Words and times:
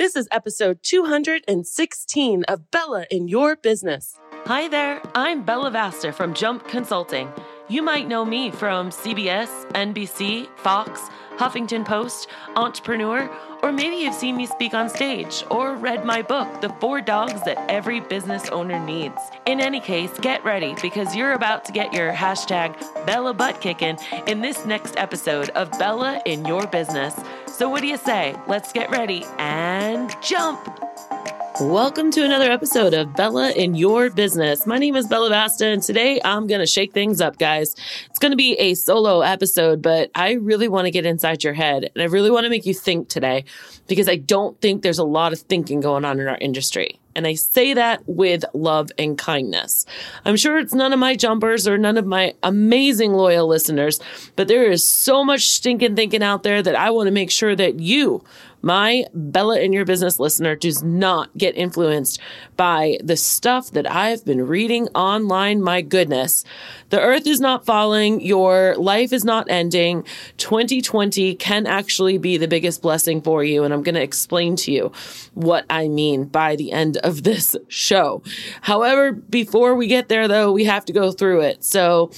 This 0.00 0.16
is 0.16 0.28
episode 0.32 0.78
216 0.82 2.44
of 2.44 2.70
Bella 2.70 3.04
in 3.10 3.28
Your 3.28 3.54
Business. 3.54 4.18
Hi 4.46 4.66
there, 4.66 5.02
I'm 5.14 5.44
Bella 5.44 5.70
Vasta 5.70 6.10
from 6.10 6.32
Jump 6.32 6.66
Consulting. 6.66 7.30
You 7.70 7.82
might 7.82 8.08
know 8.08 8.24
me 8.24 8.50
from 8.50 8.90
CBS, 8.90 9.48
NBC, 9.74 10.48
Fox, 10.56 11.02
Huffington 11.36 11.84
Post, 11.84 12.26
Entrepreneur, 12.56 13.30
or 13.62 13.70
maybe 13.70 13.94
you've 13.94 14.12
seen 14.12 14.36
me 14.36 14.46
speak 14.46 14.74
on 14.74 14.88
stage 14.88 15.44
or 15.52 15.76
read 15.76 16.04
my 16.04 16.20
book, 16.20 16.60
The 16.62 16.70
Four 16.80 17.00
Dogs 17.00 17.44
That 17.44 17.70
Every 17.70 18.00
Business 18.00 18.48
Owner 18.48 18.84
Needs. 18.84 19.20
In 19.46 19.60
any 19.60 19.78
case, 19.78 20.10
get 20.18 20.44
ready 20.44 20.74
because 20.82 21.14
you're 21.14 21.34
about 21.34 21.64
to 21.66 21.72
get 21.72 21.92
your 21.92 22.12
hashtag 22.12 22.76
Bella 23.06 23.32
butt 23.32 23.60
kicking 23.60 23.98
in 24.26 24.40
this 24.40 24.66
next 24.66 24.96
episode 24.96 25.50
of 25.50 25.70
Bella 25.78 26.20
in 26.26 26.44
Your 26.44 26.66
Business. 26.66 27.14
So, 27.46 27.68
what 27.68 27.82
do 27.82 27.86
you 27.86 27.98
say? 27.98 28.34
Let's 28.48 28.72
get 28.72 28.90
ready 28.90 29.24
and 29.38 30.12
jump! 30.20 31.19
Welcome 31.60 32.10
to 32.12 32.24
another 32.24 32.50
episode 32.50 32.94
of 32.94 33.14
Bella 33.14 33.50
in 33.50 33.74
Your 33.74 34.08
Business. 34.08 34.66
My 34.66 34.78
name 34.78 34.96
is 34.96 35.06
Bella 35.06 35.28
Vasta, 35.28 35.66
and 35.66 35.82
today 35.82 36.18
I'm 36.24 36.46
going 36.46 36.60
to 36.60 36.66
shake 36.66 36.94
things 36.94 37.20
up, 37.20 37.36
guys. 37.36 37.76
It's 38.08 38.18
going 38.18 38.32
to 38.32 38.36
be 38.36 38.54
a 38.54 38.72
solo 38.72 39.20
episode, 39.20 39.82
but 39.82 40.10
I 40.14 40.32
really 40.32 40.68
want 40.68 40.86
to 40.86 40.90
get 40.90 41.04
inside 41.04 41.44
your 41.44 41.52
head 41.52 41.90
and 41.94 42.02
I 42.02 42.06
really 42.06 42.30
want 42.30 42.44
to 42.44 42.50
make 42.50 42.64
you 42.64 42.72
think 42.72 43.10
today 43.10 43.44
because 43.88 44.08
I 44.08 44.16
don't 44.16 44.58
think 44.62 44.80
there's 44.80 44.98
a 44.98 45.04
lot 45.04 45.34
of 45.34 45.40
thinking 45.40 45.80
going 45.80 46.06
on 46.06 46.18
in 46.18 46.28
our 46.28 46.38
industry. 46.38 46.98
And 47.14 47.26
I 47.26 47.34
say 47.34 47.74
that 47.74 48.02
with 48.06 48.44
love 48.54 48.90
and 48.96 49.18
kindness. 49.18 49.84
I'm 50.24 50.36
sure 50.36 50.58
it's 50.58 50.72
none 50.72 50.94
of 50.94 50.98
my 50.98 51.16
jumpers 51.16 51.68
or 51.68 51.76
none 51.76 51.98
of 51.98 52.06
my 52.06 52.34
amazing 52.42 53.12
loyal 53.12 53.46
listeners, 53.46 54.00
but 54.36 54.48
there 54.48 54.70
is 54.70 54.88
so 54.88 55.24
much 55.24 55.48
stinking 55.48 55.96
thinking 55.96 56.22
out 56.22 56.42
there 56.42 56.62
that 56.62 56.76
I 56.76 56.90
want 56.90 57.08
to 57.08 57.12
make 57.12 57.30
sure 57.30 57.54
that 57.54 57.80
you 57.80 58.24
my 58.62 59.04
Bella 59.14 59.60
in 59.60 59.72
Your 59.72 59.84
Business 59.84 60.18
listener 60.18 60.54
does 60.54 60.82
not 60.82 61.36
get 61.36 61.56
influenced 61.56 62.20
by 62.56 62.98
the 63.02 63.16
stuff 63.16 63.70
that 63.72 63.90
I've 63.90 64.24
been 64.24 64.46
reading 64.46 64.88
online. 64.88 65.62
My 65.62 65.82
goodness. 65.82 66.44
The 66.90 67.00
earth 67.00 67.26
is 67.26 67.40
not 67.40 67.64
falling. 67.64 68.20
Your 68.20 68.74
life 68.76 69.12
is 69.12 69.24
not 69.24 69.50
ending. 69.50 70.04
2020 70.38 71.34
can 71.36 71.66
actually 71.66 72.18
be 72.18 72.36
the 72.36 72.48
biggest 72.48 72.82
blessing 72.82 73.22
for 73.22 73.42
you. 73.44 73.64
And 73.64 73.72
I'm 73.72 73.82
going 73.82 73.94
to 73.94 74.02
explain 74.02 74.56
to 74.56 74.72
you 74.72 74.92
what 75.34 75.64
I 75.70 75.88
mean 75.88 76.24
by 76.24 76.56
the 76.56 76.72
end 76.72 76.96
of 76.98 77.22
this 77.22 77.56
show. 77.68 78.22
However, 78.62 79.12
before 79.12 79.74
we 79.74 79.86
get 79.86 80.08
there, 80.08 80.28
though, 80.28 80.52
we 80.52 80.64
have 80.64 80.84
to 80.86 80.92
go 80.92 81.12
through 81.12 81.42
it. 81.42 81.64
So, 81.64 82.10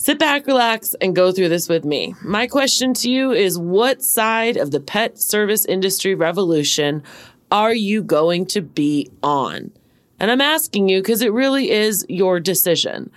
Sit 0.00 0.20
back, 0.20 0.46
relax, 0.46 0.94
and 1.00 1.14
go 1.14 1.32
through 1.32 1.48
this 1.48 1.68
with 1.68 1.84
me. 1.84 2.14
My 2.22 2.46
question 2.46 2.94
to 2.94 3.10
you 3.10 3.32
is 3.32 3.58
what 3.58 4.00
side 4.00 4.56
of 4.56 4.70
the 4.70 4.78
pet 4.78 5.18
service 5.18 5.64
industry 5.64 6.14
revolution 6.14 7.02
are 7.50 7.74
you 7.74 8.04
going 8.04 8.46
to 8.46 8.62
be 8.62 9.10
on? 9.24 9.72
And 10.20 10.30
I'm 10.30 10.40
asking 10.40 10.88
you 10.88 11.00
because 11.00 11.20
it 11.20 11.32
really 11.32 11.72
is 11.72 12.06
your 12.08 12.38
decision. 12.38 13.10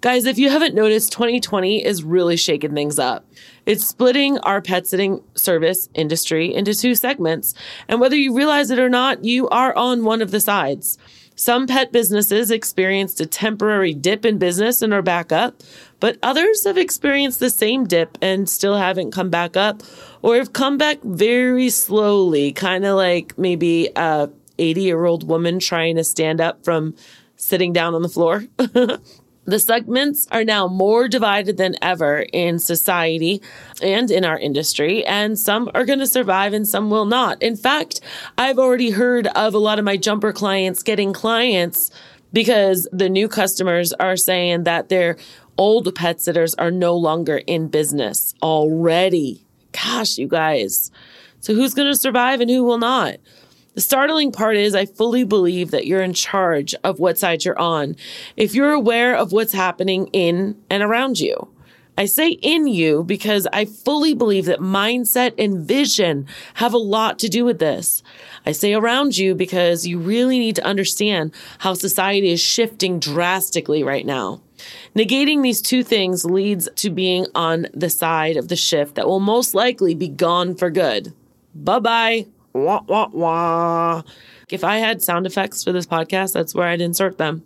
Guys, 0.00 0.24
if 0.24 0.38
you 0.38 0.48
haven't 0.48 0.74
noticed, 0.74 1.12
2020 1.12 1.84
is 1.84 2.02
really 2.02 2.38
shaking 2.38 2.74
things 2.74 2.98
up. 2.98 3.26
It's 3.66 3.86
splitting 3.86 4.38
our 4.38 4.62
pet 4.62 4.86
sitting 4.86 5.22
service 5.34 5.90
industry 5.92 6.52
into 6.52 6.74
two 6.74 6.94
segments. 6.94 7.54
And 7.88 8.00
whether 8.00 8.16
you 8.16 8.34
realize 8.34 8.70
it 8.70 8.78
or 8.78 8.88
not, 8.88 9.22
you 9.22 9.50
are 9.50 9.76
on 9.76 10.02
one 10.02 10.22
of 10.22 10.30
the 10.30 10.40
sides. 10.40 10.96
Some 11.34 11.66
pet 11.66 11.92
businesses 11.92 12.50
experienced 12.50 13.20
a 13.20 13.26
temporary 13.26 13.94
dip 13.94 14.24
in 14.24 14.38
business 14.38 14.82
and 14.82 14.92
are 14.92 15.02
back 15.02 15.32
up, 15.32 15.62
but 16.02 16.18
others 16.20 16.64
have 16.64 16.76
experienced 16.76 17.38
the 17.38 17.48
same 17.48 17.86
dip 17.86 18.18
and 18.20 18.50
still 18.50 18.76
haven't 18.76 19.12
come 19.12 19.30
back 19.30 19.56
up 19.56 19.84
or 20.20 20.34
have 20.34 20.52
come 20.52 20.76
back 20.76 21.00
very 21.04 21.70
slowly, 21.70 22.50
kind 22.50 22.84
of 22.84 22.96
like 22.96 23.38
maybe 23.38 23.88
a 23.94 24.28
80 24.58 24.82
year 24.82 25.04
old 25.04 25.28
woman 25.28 25.60
trying 25.60 25.94
to 25.94 26.02
stand 26.02 26.40
up 26.40 26.64
from 26.64 26.96
sitting 27.36 27.72
down 27.72 27.94
on 27.94 28.02
the 28.02 28.08
floor. 28.08 28.44
The 29.44 29.58
segments 29.58 30.28
are 30.30 30.44
now 30.44 30.68
more 30.68 31.08
divided 31.08 31.56
than 31.56 31.74
ever 31.82 32.24
in 32.32 32.60
society 32.60 33.42
and 33.82 34.08
in 34.08 34.24
our 34.24 34.38
industry, 34.38 35.04
and 35.04 35.36
some 35.36 35.68
are 35.74 35.84
going 35.84 35.98
to 35.98 36.06
survive 36.06 36.52
and 36.52 36.66
some 36.66 36.90
will 36.90 37.06
not. 37.06 37.42
In 37.42 37.56
fact, 37.56 38.00
I've 38.38 38.60
already 38.60 38.90
heard 38.90 39.26
of 39.26 39.52
a 39.52 39.58
lot 39.58 39.80
of 39.80 39.84
my 39.84 39.96
jumper 39.96 40.32
clients 40.32 40.84
getting 40.84 41.12
clients 41.12 41.90
because 42.32 42.88
the 42.92 43.08
new 43.08 43.28
customers 43.28 43.92
are 43.94 44.16
saying 44.16 44.64
that 44.64 44.88
their 44.88 45.16
old 45.56 45.94
pet 45.94 46.20
sitters 46.20 46.54
are 46.54 46.70
no 46.70 46.94
longer 46.96 47.38
in 47.46 47.68
business 47.68 48.34
already. 48.42 49.44
Gosh, 49.72 50.18
you 50.18 50.28
guys. 50.28 50.90
So 51.40 51.54
who's 51.54 51.74
going 51.74 51.90
to 51.90 51.96
survive 51.96 52.40
and 52.40 52.50
who 52.50 52.64
will 52.64 52.78
not? 52.78 53.16
The 53.74 53.80
startling 53.80 54.32
part 54.32 54.56
is 54.56 54.74
I 54.74 54.84
fully 54.84 55.24
believe 55.24 55.70
that 55.70 55.86
you're 55.86 56.02
in 56.02 56.12
charge 56.12 56.74
of 56.84 57.00
what 57.00 57.18
side 57.18 57.44
you're 57.44 57.58
on. 57.58 57.96
If 58.36 58.54
you're 58.54 58.72
aware 58.72 59.16
of 59.16 59.32
what's 59.32 59.52
happening 59.52 60.08
in 60.12 60.60
and 60.68 60.82
around 60.82 61.18
you. 61.18 61.48
I 61.96 62.06
say 62.06 62.30
in 62.30 62.66
you 62.66 63.04
because 63.04 63.46
I 63.52 63.66
fully 63.66 64.14
believe 64.14 64.46
that 64.46 64.60
mindset 64.60 65.34
and 65.38 65.60
vision 65.60 66.26
have 66.54 66.72
a 66.72 66.78
lot 66.78 67.18
to 67.20 67.28
do 67.28 67.44
with 67.44 67.58
this. 67.58 68.02
I 68.46 68.52
say 68.52 68.72
around 68.72 69.18
you 69.18 69.34
because 69.34 69.86
you 69.86 69.98
really 69.98 70.38
need 70.38 70.56
to 70.56 70.64
understand 70.64 71.34
how 71.58 71.74
society 71.74 72.30
is 72.30 72.40
shifting 72.40 72.98
drastically 72.98 73.82
right 73.82 74.06
now. 74.06 74.40
Negating 74.96 75.42
these 75.42 75.62
two 75.62 75.82
things 75.82 76.24
leads 76.24 76.68
to 76.76 76.90
being 76.90 77.26
on 77.34 77.66
the 77.72 77.90
side 77.90 78.36
of 78.36 78.48
the 78.48 78.56
shift 78.56 78.94
that 78.96 79.06
will 79.06 79.20
most 79.20 79.54
likely 79.54 79.94
be 79.94 80.08
gone 80.08 80.54
for 80.54 80.70
good. 80.70 81.12
Bye 81.54 81.78
bye. 81.78 82.26
Wah, 82.52 82.82
wah, 82.86 83.08
wah. 83.12 84.02
If 84.50 84.64
I 84.64 84.78
had 84.78 85.02
sound 85.02 85.26
effects 85.26 85.64
for 85.64 85.72
this 85.72 85.86
podcast, 85.86 86.34
that's 86.34 86.54
where 86.54 86.68
I'd 86.68 86.82
insert 86.82 87.16
them. 87.16 87.42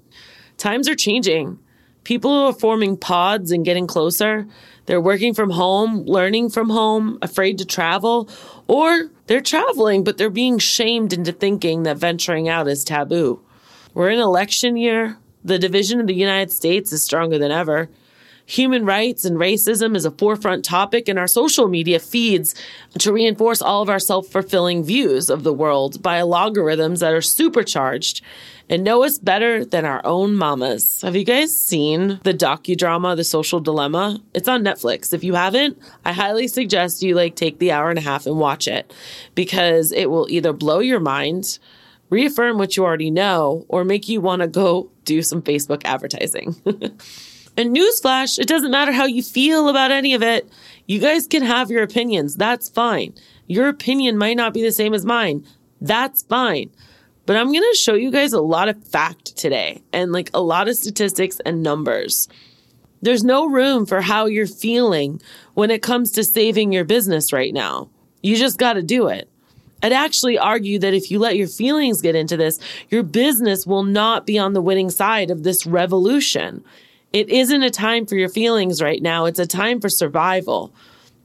Times 0.57 0.89
are 0.89 0.97
changing. 0.97 1.59
People 2.03 2.31
are 2.31 2.53
forming 2.53 2.97
pods 2.97 3.51
and 3.51 3.65
getting 3.65 3.87
closer. 3.87 4.47
They're 4.87 5.01
working 5.01 5.35
from 5.35 5.51
home, 5.51 6.05
learning 6.07 6.51
from 6.51 6.71
home, 6.71 7.19
afraid 7.21 7.59
to 7.59 7.65
travel, 7.65 8.29
or 8.69 9.11
they're 9.27 9.41
traveling, 9.41 10.05
but 10.05 10.17
they're 10.17 10.31
being 10.31 10.59
shamed 10.59 11.13
into 11.13 11.33
thinking 11.33 11.83
that 11.83 11.99
venturing 11.99 12.49
out 12.49 12.69
is 12.69 12.85
taboo. 12.85 13.41
We're 13.95 14.11
in 14.11 14.21
election 14.21 14.77
year. 14.77 15.19
The 15.47 15.61
division 15.61 16.01
of 16.01 16.09
the 16.09 16.15
United 16.15 16.51
States 16.51 16.93
is 16.93 17.05
stronger 17.05 17.39
than 17.39 17.53
ever. 17.53 17.89
Human 18.47 18.85
rights 18.85 19.25
and 19.25 19.37
racism 19.37 19.95
is 19.95 20.05
a 20.05 20.11
forefront 20.11 20.65
topic 20.65 21.09
in 21.09 21.19
our 21.19 21.29
social 21.29 21.69
media 21.69 22.01
feeds 22.01 22.57
to 22.99 23.13
reinforce 23.13 23.63
all 23.63 23.81
of 23.81 23.89
our 23.89 24.01
self 24.01 24.27
fulfilling 24.27 24.83
views 24.83 25.31
of 25.31 25.45
the 25.45 25.53
world 25.53 26.03
by 26.03 26.19
algorithms 26.19 26.99
that 26.99 27.15
are 27.15 27.23
supercharged 27.23 28.23
and 28.69 28.83
know 28.83 29.05
us 29.05 29.19
better 29.19 29.65
than 29.65 29.85
our 29.85 30.05
own 30.05 30.35
mamas. 30.35 31.03
Have 31.03 31.15
you 31.15 31.25
guys 31.25 31.57
seen 31.57 32.19
the 32.25 32.35
docudrama 32.35 33.15
The 33.15 33.23
Social 33.23 33.61
Dilemma? 33.61 34.21
It's 34.35 34.49
on 34.49 34.65
Netflix. 34.65 35.15
If 35.15 35.23
you 35.23 35.35
haven't, 35.35 35.79
I 36.05 36.13
highly 36.13 36.49
suggest 36.49 37.03
you 37.03 37.15
like 37.15 37.37
take 37.37 37.61
the 37.61 37.71
hour 37.71 37.91
and 37.91 38.01
a 38.01 38.03
half 38.03 38.27
and 38.27 38.41
watch 38.41 38.67
it 38.67 38.93
because 39.37 39.93
it 39.93 40.11
will 40.11 40.27
either 40.29 40.53
blow 40.53 40.81
your 40.81 40.99
mind, 40.99 41.61
reaffirm 42.11 42.59
what 42.59 42.77
you 42.77 42.85
already 42.85 43.11
know, 43.11 43.65
or 43.69 43.85
make 43.85 44.09
you 44.09 44.21
want 44.21 44.43
to 44.43 44.49
go 44.49 44.91
do 45.05 45.23
some 45.23 45.43
Facebook 45.43 45.83
advertising. 45.85 46.55
And 47.57 47.75
newsflash, 47.75 48.39
it 48.39 48.49
doesn't 48.49 48.71
matter 48.71 48.93
how 48.93 49.07
you 49.07 49.23
feel 49.23 49.69
about 49.69 49.91
any 49.91 50.15
of 50.15 50.23
it. 50.23 50.49
You 50.87 51.01
guys 51.01 51.27
can 51.27 51.43
have 51.43 51.71
your 51.71 51.83
opinions. 51.83 52.37
That's 52.37 52.69
fine. 52.69 53.15
Your 53.47 53.69
opinion 53.69 54.19
might 54.19 54.37
not 54.37 54.53
be 54.53 54.63
the 54.63 54.73
same 54.73 54.93
as 54.93 55.07
mine. 55.07 55.47
That's 55.81 56.23
fine. 56.25 56.71
But 57.25 57.37
I'm 57.37 57.53
going 57.53 57.63
to 57.73 57.79
show 57.79 57.95
you 57.95 58.11
guys 58.11 58.33
a 58.33 58.41
lot 58.41 58.69
of 58.69 58.85
fact 58.85 59.37
today 59.37 59.83
and 59.93 60.13
like 60.13 60.31
a 60.35 60.41
lot 60.41 60.69
of 60.69 60.77
statistics 60.77 61.41
and 61.45 61.63
numbers. 61.63 62.29
There's 63.01 63.25
no 63.25 63.47
room 63.47 63.87
for 63.87 64.01
how 64.01 64.27
you're 64.27 64.47
feeling 64.47 65.21
when 65.55 65.71
it 65.71 65.83
comes 65.83 66.13
to 66.13 66.25
saving 66.25 66.73
your 66.73 66.85
business 66.85 67.33
right 67.33 67.53
now. 67.53 67.89
You 68.23 68.37
just 68.37 68.59
got 68.59 68.75
to 68.75 68.83
do 68.83 69.09
it. 69.09 69.31
I'd 69.87 69.93
actually 69.93 70.37
argue 70.37 70.81
that 70.81 70.95
if 70.95 71.13
you 71.13 71.21
let 71.21 71.37
your 71.37 71.47
feelings 71.47 72.03
get 72.03 72.17
into 72.17 72.37
this, 72.37 72.59
your 72.89 73.05
business 73.05 73.65
will 73.65 73.85
not 73.85 74.27
be 74.27 74.37
on 74.37 74.53
the 74.53 74.61
winning 74.61 74.91
side 74.91 75.31
of 75.31 75.45
this 75.45 75.65
revolution. 75.65 76.65
It 77.13 77.29
isn't 77.29 77.63
a 77.63 77.71
time 77.71 78.05
for 78.05 78.17
your 78.17 78.29
feelings 78.29 78.83
right 78.83 79.01
now. 79.01 79.27
It's 79.27 79.39
a 79.39 79.47
time 79.47 79.81
for 79.81 79.89
survival. 79.89 80.75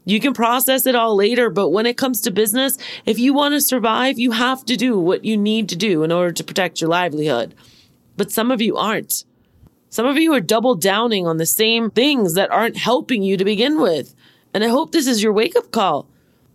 You 0.06 0.19
can 0.19 0.36
process 0.36 0.86
it 0.86 0.94
all 0.94 1.15
later, 1.15 1.50
but 1.50 1.69
when 1.69 1.88
it 1.88 1.97
comes 1.97 2.21
to 2.21 2.30
business, 2.30 2.77
if 3.03 3.18
you 3.18 3.33
want 3.33 3.56
to 3.56 3.62
survive, 3.62 4.19
you 4.19 4.30
have 4.30 4.63
to 4.65 4.77
do 4.77 5.00
what 5.00 5.25
you 5.25 5.38
need 5.38 5.68
to 5.69 5.75
do 5.75 6.03
in 6.03 6.12
order 6.12 6.31
to 6.31 6.44
protect 6.44 6.81
your 6.81 6.89
livelihood. 6.91 7.56
But 8.15 8.31
some 8.31 8.51
of 8.51 8.62
you 8.62 8.77
aren't. 8.77 9.25
Some 9.89 10.06
of 10.06 10.18
you 10.18 10.33
are 10.36 10.39
double 10.39 10.75
downing 10.75 11.25
on 11.25 11.38
the 11.38 11.47
same 11.47 11.89
things 11.89 12.36
that 12.36 12.51
aren't 12.51 12.77
helping 12.77 13.24
you 13.24 13.38
to 13.38 13.44
begin 13.44 13.81
with. 13.81 14.13
And 14.53 14.63
I 14.63 14.68
hope 14.68 14.91
this 14.91 15.07
is 15.07 15.24
your 15.24 15.33
wake 15.33 15.56
up 15.56 15.71
call. 15.71 16.07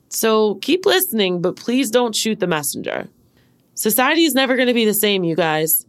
So 0.09 0.57
keep 0.57 0.87
listening, 0.87 1.43
but 1.43 1.57
please 1.57 1.91
don't 1.91 2.15
shoot 2.15 2.41
the 2.41 2.47
messenger. 2.47 3.09
Society 3.75 4.25
is 4.25 4.35
never 4.35 4.57
going 4.57 4.69
to 4.69 4.75
be 4.75 4.85
the 4.85 4.95
same, 4.95 5.25
you 5.25 5.37
guys. 5.37 5.85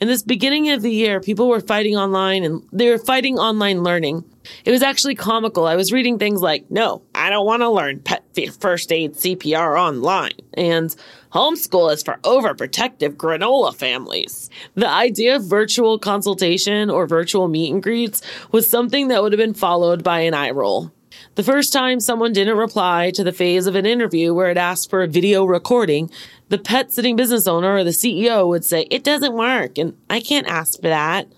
In 0.00 0.08
this 0.08 0.22
beginning 0.22 0.70
of 0.70 0.82
the 0.82 0.90
year, 0.90 1.20
people 1.20 1.48
were 1.48 1.60
fighting 1.60 1.96
online 1.96 2.42
and 2.42 2.62
they 2.72 2.88
were 2.88 2.98
fighting 2.98 3.38
online 3.38 3.84
learning. 3.84 4.24
It 4.64 4.72
was 4.72 4.82
actually 4.82 5.14
comical. 5.14 5.66
I 5.66 5.76
was 5.76 5.92
reading 5.92 6.18
things 6.18 6.40
like, 6.40 6.68
no, 6.70 7.02
I 7.14 7.30
don't 7.30 7.46
want 7.46 7.62
to 7.62 7.68
learn 7.68 8.00
pet 8.00 8.24
first 8.58 8.90
aid 8.90 9.14
CPR 9.14 9.80
online. 9.80 10.32
And 10.54 10.94
homeschool 11.32 11.92
is 11.92 12.02
for 12.02 12.18
overprotective 12.22 13.14
granola 13.14 13.74
families. 13.74 14.50
The 14.74 14.88
idea 14.88 15.36
of 15.36 15.44
virtual 15.44 16.00
consultation 16.00 16.90
or 16.90 17.06
virtual 17.06 17.46
meet 17.46 17.72
and 17.72 17.82
greets 17.82 18.22
was 18.50 18.68
something 18.68 19.06
that 19.08 19.22
would 19.22 19.32
have 19.32 19.38
been 19.38 19.54
followed 19.54 20.02
by 20.02 20.20
an 20.20 20.34
eye 20.34 20.50
roll. 20.50 20.90
The 21.34 21.42
first 21.42 21.72
time 21.72 21.98
someone 21.98 22.34
didn't 22.34 22.58
reply 22.58 23.10
to 23.14 23.24
the 23.24 23.32
phase 23.32 23.66
of 23.66 23.74
an 23.74 23.86
interview 23.86 24.34
where 24.34 24.50
it 24.50 24.58
asked 24.58 24.90
for 24.90 25.02
a 25.02 25.08
video 25.08 25.46
recording, 25.46 26.10
the 26.50 26.58
pet 26.58 26.92
sitting 26.92 27.16
business 27.16 27.46
owner 27.46 27.74
or 27.74 27.84
the 27.84 27.90
CEO 27.90 28.46
would 28.48 28.66
say, 28.66 28.86
It 28.90 29.02
doesn't 29.02 29.32
work, 29.32 29.78
and 29.78 29.96
I 30.10 30.20
can't 30.20 30.46
ask 30.46 30.76
for 30.76 30.88
that. 30.88 31.28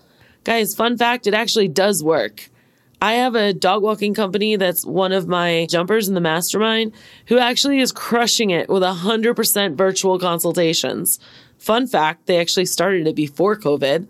Guys, 0.43 0.75
fun 0.75 0.97
fact, 0.97 1.27
it 1.27 1.33
actually 1.33 1.69
does 1.69 2.03
work. 2.03 2.49
I 3.01 3.13
have 3.13 3.35
a 3.35 3.53
dog 3.53 3.83
walking 3.83 4.13
company 4.13 4.57
that's 4.57 4.85
one 4.85 5.13
of 5.13 5.29
my 5.29 5.65
jumpers 5.69 6.09
in 6.09 6.13
the 6.13 6.19
mastermind 6.19 6.91
who 7.27 7.37
actually 7.37 7.79
is 7.79 7.93
crushing 7.93 8.49
it 8.49 8.67
with 8.67 8.83
100% 8.83 9.75
virtual 9.75 10.19
consultations. 10.19 11.19
Fun 11.57 11.87
fact, 11.87 12.25
they 12.25 12.39
actually 12.39 12.65
started 12.65 13.07
it 13.07 13.15
before 13.15 13.55
COVID. 13.55 14.07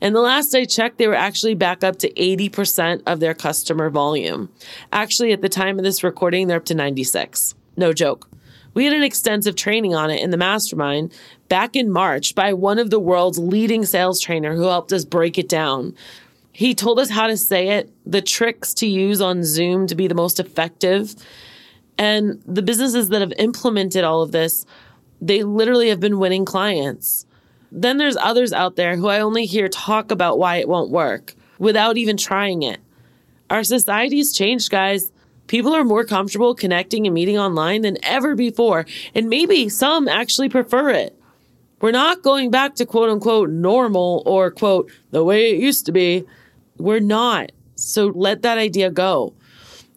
And 0.00 0.14
the 0.14 0.20
last 0.20 0.54
I 0.54 0.64
checked, 0.64 0.98
they 0.98 1.06
were 1.06 1.14
actually 1.14 1.54
back 1.54 1.84
up 1.84 1.98
to 1.98 2.12
80% 2.12 3.02
of 3.06 3.20
their 3.20 3.34
customer 3.34 3.90
volume. 3.90 4.48
Actually, 4.92 5.32
at 5.32 5.42
the 5.42 5.48
time 5.48 5.78
of 5.78 5.84
this 5.84 6.02
recording, 6.02 6.46
they're 6.46 6.56
up 6.56 6.64
to 6.66 6.74
96. 6.74 7.54
No 7.76 7.92
joke. 7.92 8.28
We 8.72 8.84
had 8.84 8.94
an 8.94 9.02
extensive 9.02 9.56
training 9.56 9.94
on 9.94 10.10
it 10.10 10.22
in 10.22 10.30
the 10.30 10.36
mastermind 10.36 11.12
back 11.48 11.74
in 11.74 11.90
March 11.90 12.34
by 12.34 12.52
one 12.52 12.78
of 12.78 12.90
the 12.90 13.00
world's 13.00 13.38
leading 13.38 13.84
sales 13.84 14.20
trainer 14.20 14.54
who 14.54 14.62
helped 14.62 14.92
us 14.92 15.04
break 15.04 15.38
it 15.38 15.48
down. 15.48 15.94
He 16.52 16.74
told 16.74 17.00
us 17.00 17.10
how 17.10 17.26
to 17.26 17.36
say 17.36 17.70
it, 17.70 17.92
the 18.06 18.22
tricks 18.22 18.72
to 18.74 18.86
use 18.86 19.20
on 19.20 19.44
Zoom 19.44 19.86
to 19.88 19.94
be 19.94 20.06
the 20.06 20.14
most 20.14 20.38
effective. 20.38 21.14
And 21.98 22.42
the 22.46 22.62
businesses 22.62 23.08
that 23.08 23.20
have 23.20 23.32
implemented 23.38 24.04
all 24.04 24.22
of 24.22 24.32
this, 24.32 24.66
they 25.20 25.42
literally 25.42 25.88
have 25.88 26.00
been 26.00 26.18
winning 26.18 26.44
clients. 26.44 27.26
Then 27.72 27.98
there's 27.98 28.16
others 28.16 28.52
out 28.52 28.76
there 28.76 28.96
who 28.96 29.08
I 29.08 29.20
only 29.20 29.46
hear 29.46 29.68
talk 29.68 30.10
about 30.10 30.38
why 30.38 30.56
it 30.56 30.68
won't 30.68 30.90
work 30.90 31.34
without 31.58 31.96
even 31.96 32.16
trying 32.16 32.62
it. 32.62 32.80
Our 33.48 33.64
society's 33.64 34.32
changed, 34.32 34.70
guys. 34.70 35.12
People 35.46 35.74
are 35.74 35.84
more 35.84 36.04
comfortable 36.04 36.54
connecting 36.54 37.06
and 37.06 37.14
meeting 37.14 37.38
online 37.38 37.82
than 37.82 37.98
ever 38.04 38.34
before, 38.36 38.86
and 39.14 39.28
maybe 39.28 39.68
some 39.68 40.06
actually 40.08 40.48
prefer 40.48 40.90
it. 40.90 41.16
We're 41.80 41.90
not 41.90 42.22
going 42.22 42.50
back 42.50 42.74
to 42.76 42.86
quote 42.86 43.08
unquote 43.08 43.50
normal 43.50 44.22
or 44.26 44.50
quote 44.50 44.90
the 45.10 45.24
way 45.24 45.50
it 45.50 45.60
used 45.60 45.86
to 45.86 45.92
be. 45.92 46.24
We're 46.76 47.00
not. 47.00 47.52
So 47.74 48.08
let 48.08 48.42
that 48.42 48.58
idea 48.58 48.90
go. 48.90 49.34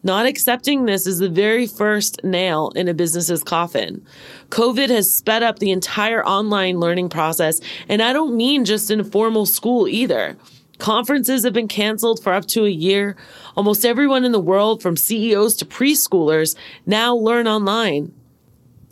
Not 0.04 0.26
accepting 0.26 0.84
this 0.84 1.06
is 1.06 1.18
the 1.18 1.30
very 1.30 1.66
first 1.66 2.22
nail 2.22 2.70
in 2.76 2.88
a 2.88 2.94
business's 2.94 3.42
coffin. 3.42 4.04
COVID 4.50 4.90
has 4.90 5.10
sped 5.10 5.42
up 5.42 5.58
the 5.58 5.70
entire 5.70 6.22
online 6.24 6.78
learning 6.78 7.08
process, 7.08 7.58
and 7.88 8.02
I 8.02 8.12
don't 8.12 8.36
mean 8.36 8.66
just 8.66 8.90
in 8.90 9.02
formal 9.02 9.46
school 9.46 9.88
either. 9.88 10.36
Conferences 10.76 11.42
have 11.44 11.54
been 11.54 11.68
canceled 11.68 12.22
for 12.22 12.34
up 12.34 12.44
to 12.48 12.66
a 12.66 12.70
year. 12.70 13.16
Almost 13.56 13.86
everyone 13.86 14.26
in 14.26 14.32
the 14.32 14.40
world, 14.40 14.82
from 14.82 14.94
CEOs 14.94 15.56
to 15.56 15.64
preschoolers, 15.64 16.54
now 16.84 17.14
learn 17.14 17.48
online. 17.48 18.12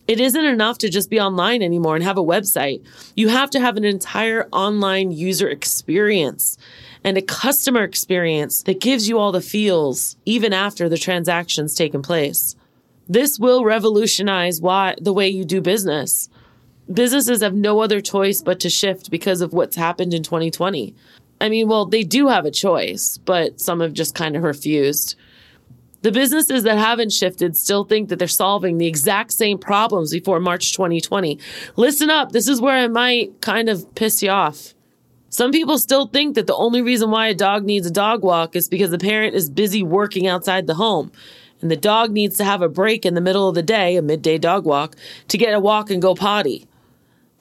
It 0.08 0.20
isn't 0.20 0.44
enough 0.44 0.78
to 0.78 0.88
just 0.88 1.10
be 1.10 1.20
online 1.20 1.62
anymore 1.62 1.94
and 1.94 2.04
have 2.04 2.19
a 2.19 2.25
website. 2.25 2.84
You 3.14 3.28
have 3.28 3.50
to 3.50 3.60
have 3.60 3.76
an 3.76 3.84
entire 3.84 4.49
online 4.52 5.12
user 5.12 5.49
experience 5.49 6.58
and 7.04 7.16
a 7.16 7.22
customer 7.22 7.82
experience 7.84 8.62
that 8.64 8.81
gives 8.81 9.08
you 9.08 9.19
all 9.19 9.32
the 9.32 9.40
feels 9.40 10.16
even 10.25 10.52
after 10.52 10.88
the 10.88 10.99
transaction's 10.99 11.75
taken 11.75 12.02
place. 12.02 12.56
This 13.08 13.38
will 13.38 13.64
revolutionize 13.64 14.60
why, 14.60 14.96
the 15.00 15.12
way 15.12 15.28
you 15.28 15.44
do 15.44 15.60
business. 15.60 16.28
Businesses 16.93 17.43
have 17.43 17.55
no 17.55 17.81
other 17.81 18.00
choice 18.00 18.43
but 18.43 18.60
to 18.60 18.70
shift 18.70 19.10
because 19.10 19.40
of 19.40 19.52
what's 19.52 19.76
happened 19.76 20.14
in 20.14 20.22
2020. 20.22 20.94
I 21.40 21.48
mean, 21.48 21.69
well, 21.69 21.87
they 21.87 22.05
do 22.05 22.28
have 22.28 22.44
a 22.44 22.50
choice, 22.50 23.19
but 23.19 23.60
some 23.60 23.81
have 23.81 23.93
just 23.93 24.14
kind 24.14 24.37
of 24.37 24.43
refused. 24.43 25.16
The 26.02 26.12
businesses 26.12 26.64
that 26.64 26.78
haven't 26.78 27.12
shifted 27.12 27.56
still 27.56 27.84
think 27.84 28.08
that 28.08 28.19
they're 28.19 28.28
solving 28.28 28.78
the 28.78 28.88
exact 28.88 29.32
same 29.32 29.56
problems 29.56 30.10
before 30.10 30.40
March 30.40 30.72
2020. 30.72 31.38
Listen 31.76 32.10
up, 32.10 32.32
this 32.32 32.49
is 32.49 32.60
where 32.60 32.84
it 32.84 32.90
might 32.90 33.40
kind 33.40 33.69
of 33.69 33.94
piss 33.94 34.20
you 34.22 34.31
off. 34.31 34.75
Some 35.28 35.52
people 35.52 35.78
still 35.78 36.08
think 36.08 36.34
that 36.34 36.49
the 36.49 36.56
only 36.56 36.82
reason 36.82 37.10
why 37.10 37.28
a 37.28 37.34
dog 37.34 37.64
needs 37.64 37.87
a 37.87 37.90
dog 37.90 38.22
walk 38.22 38.56
is 38.56 38.69
because 38.69 38.90
the 38.90 38.99
parent 38.99 39.34
is 39.34 39.49
busy 39.49 39.82
working 39.82 40.26
outside 40.26 40.66
the 40.66 40.75
home. 40.75 41.12
And 41.62 41.70
the 41.70 41.76
dog 41.76 42.10
needs 42.10 42.37
to 42.38 42.44
have 42.44 42.60
a 42.60 42.69
break 42.69 43.06
in 43.06 43.14
the 43.14 43.20
middle 43.20 43.48
of 43.48 43.55
the 43.55 43.62
day, 43.62 43.96
a 43.96 44.02
midday 44.02 44.37
dog 44.37 44.64
walk, 44.64 44.96
to 45.28 45.38
get 45.38 45.55
a 45.55 45.60
walk 45.60 45.88
and 45.88 46.02
go 46.02 46.16
potty. 46.16 46.66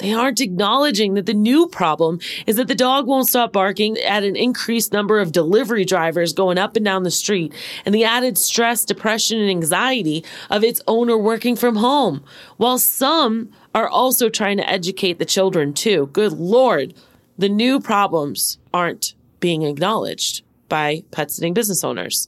They 0.01 0.13
aren't 0.13 0.42
acknowledging 0.42 1.13
that 1.13 1.27
the 1.27 1.33
new 1.36 1.68
problem 1.68 2.19
is 2.48 2.56
that 2.56 2.68
the 2.68 2.74
dog 2.74 3.06
won't 3.06 3.27
stop 3.27 3.53
barking 3.53 4.00
at 4.00 4.24
an 4.24 4.36
increased 4.36 4.92
number 4.92 5.19
of 5.19 5.31
delivery 5.31 5.86
drivers 5.86 6.33
going 6.33 6.57
up 6.57 6.75
and 6.75 6.83
down 6.83 7.03
the 7.03 7.12
street 7.12 7.53
and 7.86 7.94
the 7.94 8.03
added 8.03 8.36
stress, 8.39 8.83
depression, 8.83 9.39
and 9.39 9.51
anxiety 9.51 10.25
of 10.50 10.63
its 10.63 10.81
owner 10.88 11.15
working 11.15 11.56
from 11.56 11.75
home. 11.75 12.24
While 12.57 12.80
some 12.80 13.51
are 13.75 13.88
also 13.88 14.27
trying 14.27 14.57
to 14.57 14.68
educate 14.68 15.19
the 15.19 15.25
children 15.25 15.71
too. 15.71 16.09
Good 16.13 16.33
Lord 16.33 16.95
the 17.38 17.50
new 17.50 17.80
problems 17.80 18.57
aren't 18.74 19.13
being 19.39 19.63
acknowledged 19.63 20.44
by 20.68 21.04
pet 21.12 21.31
sitting 21.31 21.54
business 21.54 21.83
owners. 21.83 22.27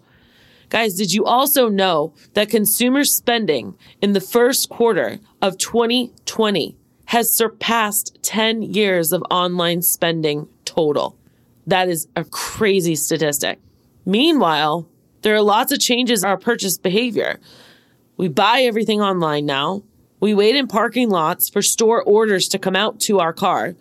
Guys, 0.69 0.95
did 0.95 1.13
you 1.13 1.25
also 1.25 1.69
know 1.69 2.13
that 2.33 2.49
consumer 2.49 3.03
spending 3.03 3.75
in 4.01 4.13
the 4.13 4.21
first 4.21 4.69
quarter 4.69 5.19
of 5.41 5.57
2020 5.57 6.77
has 7.13 7.31
surpassed 7.31 8.18
10 8.24 8.63
years 8.63 9.12
of 9.12 9.24
online 9.30 9.83
spending 9.83 10.48
total? 10.65 11.15
That 11.68 11.88
is 11.88 12.07
a 12.15 12.24
crazy 12.24 12.95
statistic. 12.95 13.60
Meanwhile, 14.04 14.88
there 15.21 15.36
are 15.36 15.44
lots 15.44 15.71
of 15.71 15.80
changes 15.80 16.24
in 16.24 16.30
our 16.31 16.39
purchase 16.39 16.80
behavior. 16.80 17.39
We 18.18 18.30
buy 18.30 18.62
everything 18.62 19.00
online 19.00 19.45
now. 19.45 19.83
We 20.21 20.33
wait 20.33 20.56
in 20.56 20.65
parking 20.65 21.12
lots 21.12 21.50
for 21.50 21.62
store 21.62 22.01
orders 22.01 22.48
to 22.48 22.57
come 22.57 22.75
out 22.75 23.00
to 23.01 23.19
our 23.19 23.31
car. 23.31 23.75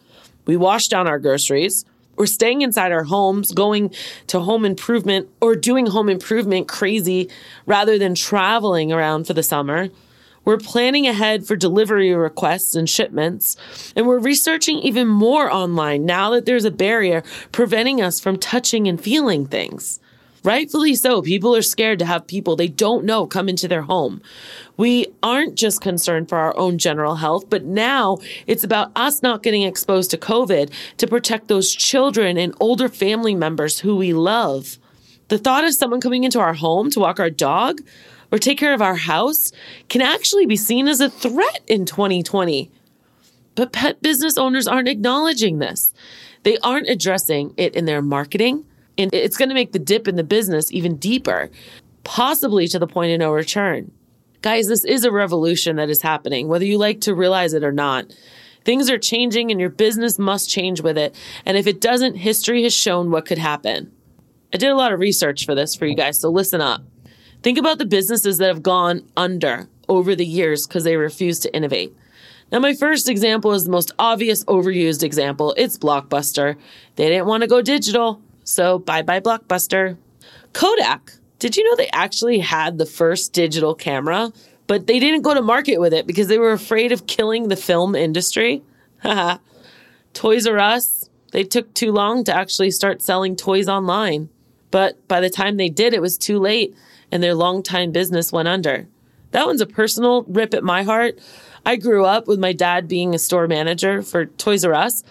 We 0.44 0.58
wash 0.58 0.88
down 0.88 1.08
our 1.08 1.19
groceries. 1.19 1.87
We're 2.17 2.26
staying 2.26 2.61
inside 2.61 2.93
our 2.93 3.05
homes, 3.05 3.50
going 3.52 3.94
to 4.26 4.40
home 4.40 4.67
improvement 4.67 5.31
or 5.40 5.56
doing 5.56 5.87
home 5.87 6.11
improvement 6.11 6.69
crazy 6.69 7.31
rather 7.64 7.96
than 7.96 8.14
traveling 8.14 8.93
around 8.93 9.26
for 9.26 9.32
the 9.32 9.43
summer. 9.43 9.88
We're 10.44 10.58
planning 10.58 11.06
ahead 11.06 11.46
for 11.46 11.54
delivery 11.54 12.12
requests 12.12 12.74
and 12.74 12.90
shipments, 12.90 13.56
and 13.94 14.06
we're 14.06 14.18
researching 14.18 14.78
even 14.78 15.06
more 15.06 15.50
online 15.52 16.05
now 16.05 16.31
that 16.31 16.46
there's 16.46 16.64
a 16.64 16.70
barrier 16.70 17.22
preventing 17.52 18.02
us 18.02 18.19
from 18.19 18.38
touching 18.38 18.88
and 18.88 19.00
feeling 19.00 19.46
things. 19.46 20.00
Rightfully 20.44 20.96
so. 20.96 21.22
People 21.22 21.55
are 21.55 21.62
scared 21.62 22.00
to 22.00 22.05
have 22.05 22.26
people 22.26 22.56
they 22.56 22.67
don't 22.67 23.05
know 23.05 23.26
come 23.28 23.48
into 23.48 23.69
their 23.69 23.82
home. 23.82 24.20
We 24.76 25.06
aren't 25.22 25.55
just 25.55 25.81
concerned 25.81 26.28
for 26.28 26.38
our 26.38 26.56
own 26.56 26.78
general 26.78 27.14
health, 27.14 27.48
but 27.48 27.64
now 27.64 28.19
it's 28.48 28.64
about 28.64 28.90
us 28.96 29.22
not 29.22 29.44
getting 29.44 29.62
exposed 29.62 30.10
to 30.10 30.19
COVID 30.19 30.72
to 30.96 31.06
protect 31.06 31.46
those 31.46 31.72
children 31.72 32.36
and 32.36 32.56
older 32.58 32.88
family 32.88 33.36
members 33.36 33.78
who 33.78 33.94
we 33.94 34.12
love. 34.12 34.78
The 35.28 35.38
thought 35.38 35.64
of 35.64 35.74
someone 35.74 36.00
coming 36.00 36.24
into 36.24 36.40
our 36.40 36.55
home 36.55 36.90
to 36.90 37.00
walk 37.00 37.20
our 37.20 37.31
dog 37.31 37.81
or 38.32 38.39
take 38.39 38.58
care 38.58 38.74
of 38.74 38.82
our 38.82 38.96
house 38.96 39.53
can 39.89 40.01
actually 40.01 40.46
be 40.46 40.56
seen 40.56 40.89
as 40.89 41.01
a 41.01 41.10
threat 41.10 41.60
in 41.69 41.84
2020. 41.84 42.70
But 43.55 43.72
pet 43.72 44.03
business 44.03 44.39
owners 44.39 44.67
aren't 44.67 44.89
acknowledging 44.89 45.58
this. 45.58 45.93
They 46.43 46.56
aren't 46.58 46.89
addressing 46.89 47.55
it 47.56 47.77
in 47.77 47.84
their 47.84 48.03
marketing 48.03 48.65
and 48.98 49.12
it's 49.12 49.36
going 49.36 49.48
to 49.48 49.55
make 49.55 49.72
the 49.72 49.79
dip 49.79 50.06
in 50.06 50.17
the 50.17 50.24
business 50.24 50.72
even 50.72 50.96
deeper, 50.96 51.51
possibly 52.05 52.69
to 52.69 52.79
the 52.79 52.86
point 52.86 53.12
of 53.12 53.20
no 53.20 53.32
return. 53.32 53.91
Guys, 54.43 54.69
this 54.69 54.84
is 54.84 55.05
a 55.05 55.12
revolution 55.12 55.77
that 55.77 55.89
is 55.89 56.03
happening, 56.03 56.48
whether 56.48 56.65
you 56.65 56.77
like 56.77 57.01
to 57.03 57.15
realize 57.15 57.55
it 57.55 57.65
or 57.65 57.72
not. 57.72 58.12
Things 58.65 58.91
are 58.91 58.98
changing 58.98 59.51
and 59.51 59.60
your 59.60 59.70
business 59.70 60.19
must 60.19 60.51
change 60.51 60.81
with 60.81 60.98
it. 60.98 61.15
And 61.44 61.56
if 61.56 61.67
it 61.67 61.81
doesn't, 61.81 62.17
history 62.17 62.62
has 62.65 62.74
shown 62.74 63.10
what 63.10 63.27
could 63.27 63.39
happen. 63.39 63.93
I 64.53 64.58
did 64.58 64.70
a 64.70 64.77
lot 64.77 64.93
of 64.93 65.01
research 65.01 65.46
for 65.46 65.55
this 65.55 65.74
for 65.74 65.86
you 65.86 65.94
guys, 65.96 66.20
so 66.20 66.29
listen 66.29 66.60
up. 66.60 66.82
Think 67.43 67.58
about 67.58 67.79
the 67.79 67.87
businesses 67.87 68.39
that 68.39 68.46
have 68.46 68.63
gone 68.63 69.03
under 69.17 69.69
over 69.89 70.15
the 70.15 70.27
years 70.27 70.67
because 70.67 70.84
they 70.84 70.96
refuse 70.96 71.41
to 71.41 71.55
innovate. 71.55 71.94
Now, 72.53 72.58
my 72.58 72.75
first 72.75 73.08
example 73.08 73.53
is 73.53 73.65
the 73.65 73.70
most 73.70 73.93
obvious 73.99 74.44
overused 74.44 75.03
example. 75.03 75.55
It's 75.56 75.79
Blockbuster. 75.79 76.56
They 76.96 77.08
didn't 77.08 77.27
want 77.27 77.43
to 77.43 77.46
go 77.49 77.63
digital. 77.63 78.20
So 78.44 78.79
bye 78.79 79.03
bye 79.03 79.20
Blockbuster. 79.20 79.96
Kodak. 80.53 81.15
Did 81.39 81.56
you 81.56 81.65
know 81.65 81.75
they 81.75 81.89
actually 81.89 82.39
had 82.39 82.79
the 82.79 82.87
first 82.87 83.32
digital 83.32 83.75
camera, 83.75 84.32
but 84.69 84.87
they 84.87 85.01
didn't 85.01 85.22
go 85.22 85.34
to 85.34 85.43
market 85.43 85.79
with 85.79 85.93
it 85.93 86.06
because 86.06 86.29
they 86.29 86.39
were 86.39 86.53
afraid 86.53 86.93
of 86.93 87.06
killing 87.06 87.49
the 87.49 87.56
film 87.56 87.96
industry? 87.96 88.63
Haha. 89.03 89.39
Toys 90.15 90.46
R 90.46 90.58
Us. 90.58 91.08
They 91.32 91.43
took 91.44 91.72
too 91.75 91.91
long 91.91 92.25
to 92.25 92.37
actually 92.37 92.70
start 92.70 93.03
selling 93.03 93.34
toys 93.34 93.69
online. 93.69 94.29
But 94.70 95.08
by 95.08 95.20
the 95.20 95.31
time 95.31 95.56
they 95.56 95.70
did, 95.70 95.94
it 95.94 96.03
was 96.03 96.19
too 96.19 96.39
late 96.39 96.77
and 97.12 97.22
their 97.22 97.34
longtime 97.34 97.92
business 97.92 98.32
went 98.32 98.48
under. 98.48 98.88
That 99.31 99.46
one's 99.46 99.60
a 99.60 99.66
personal 99.66 100.24
rip 100.24 100.54
at 100.54 100.64
my 100.64 100.82
heart. 100.82 101.20
I 101.64 101.76
grew 101.76 102.04
up 102.04 102.26
with 102.26 102.40
my 102.40 102.52
dad 102.52 102.88
being 102.88 103.14
a 103.14 103.19
store 103.19 103.46
manager 103.46 104.02
for 104.02 104.26
Toys 104.26 104.64
R 104.64 104.74
Us. 104.74 105.04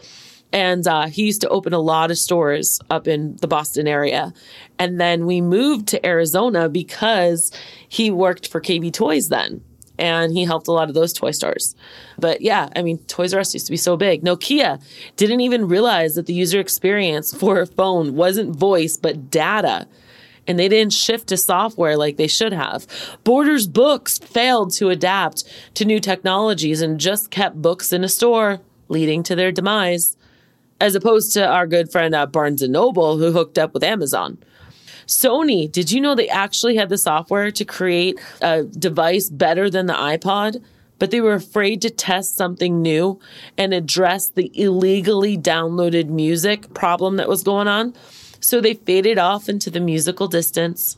And 0.54 0.86
uh, 0.86 1.08
he 1.08 1.24
used 1.24 1.42
to 1.42 1.50
open 1.50 1.72
a 1.72 1.80
lot 1.80 2.12
of 2.12 2.18
stores 2.18 2.82
up 2.90 3.08
in 3.08 3.38
the 3.38 3.48
Boston 3.48 3.88
area. 3.88 4.34
And 4.78 5.00
then 5.00 5.26
we 5.26 5.40
moved 5.40 5.88
to 5.90 6.06
Arizona 6.06 6.68
because 6.68 7.54
he 7.88 8.12
worked 8.12 8.50
for 8.50 8.60
KB 8.60 8.92
Toys 8.92 9.30
then. 9.30 9.64
And 9.98 10.34
he 10.34 10.44
helped 10.44 10.68
a 10.68 10.72
lot 10.72 10.90
of 10.90 10.96
those 10.96 11.14
toy 11.14 11.32
stores. 11.32 11.76
But 12.18 12.42
yeah, 12.42 12.70
I 12.76 12.82
mean, 12.82 12.98
Toys 13.00 13.34
R 13.34 13.40
Us 13.40 13.54
used 13.54 13.68
to 13.68 13.72
be 13.72 13.78
so 13.78 13.96
big. 13.96 14.24
Nokia 14.24 14.84
didn't 15.16 15.42
even 15.42 15.68
realize 15.68 16.16
that 16.16 16.26
the 16.26 16.34
user 16.34 16.60
experience 16.60 17.34
for 17.34 17.62
a 17.62 17.68
phone 17.68 18.16
wasn't 18.16 18.56
voice, 18.56 18.98
but 18.98 19.30
data 19.30 19.88
and 20.48 20.58
they 20.58 20.68
didn't 20.68 20.94
shift 20.94 21.28
to 21.28 21.38
software 21.38 21.98
like 21.98 22.18
they 22.18 22.28
should 22.28 22.54
have. 22.54 22.88
Borders 23.24 23.68
Books 23.68 24.18
failed 24.18 24.74
to 24.74 24.90
adapt 24.90 25.44
to 25.76 25.86
new 25.86 26.00
technologies 26.00 26.82
and 26.82 27.00
just 27.00 27.32
kept 27.32 27.62
books 27.62 27.94
in 27.94 28.04
a 28.04 28.10
store, 28.10 28.60
leading 28.90 29.24
to 29.24 29.36
their 29.36 29.52
demise, 29.52 30.18
as 30.80 30.96
opposed 30.96 31.32
to 31.34 31.48
our 31.48 31.68
good 31.68 31.92
friend 31.92 32.16
at 32.16 32.32
Barnes 32.32 32.62
& 32.62 32.68
Noble 32.68 33.18
who 33.18 33.32
hooked 33.32 33.58
up 33.58 33.74
with 33.74 33.84
Amazon. 33.84 34.38
Sony, 35.08 35.72
did 35.72 35.92
you 35.92 36.02
know 36.02 36.16
they 36.16 36.30
actually 36.30 36.76
had 36.76 36.90
the 36.90 36.98
software 36.98 37.52
to 37.52 37.66
create 37.66 38.20
a 38.42 38.64
device 38.64 39.30
better 39.30 39.70
than 39.70 39.86
the 39.86 39.94
iPod? 39.94 40.64
But 41.00 41.10
they 41.10 41.20
were 41.20 41.34
afraid 41.34 41.82
to 41.82 41.90
test 41.90 42.36
something 42.36 42.82
new 42.82 43.20
and 43.58 43.74
address 43.74 44.30
the 44.30 44.52
illegally 44.54 45.38
downloaded 45.38 46.10
music 46.10 46.74
problem 46.76 47.16
that 47.16 47.28
was 47.28 47.42
going 47.42 47.68
on 47.68 47.96
so 48.42 48.60
they 48.60 48.74
faded 48.74 49.18
off 49.18 49.48
into 49.48 49.70
the 49.70 49.80
musical 49.80 50.28
distance. 50.28 50.98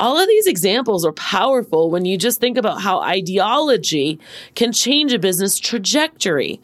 All 0.00 0.18
of 0.18 0.28
these 0.28 0.46
examples 0.46 1.04
are 1.04 1.12
powerful 1.12 1.90
when 1.90 2.04
you 2.04 2.16
just 2.16 2.40
think 2.40 2.56
about 2.56 2.80
how 2.80 3.00
ideology 3.00 4.18
can 4.54 4.72
change 4.72 5.12
a 5.12 5.18
business 5.18 5.58
trajectory. 5.58 6.60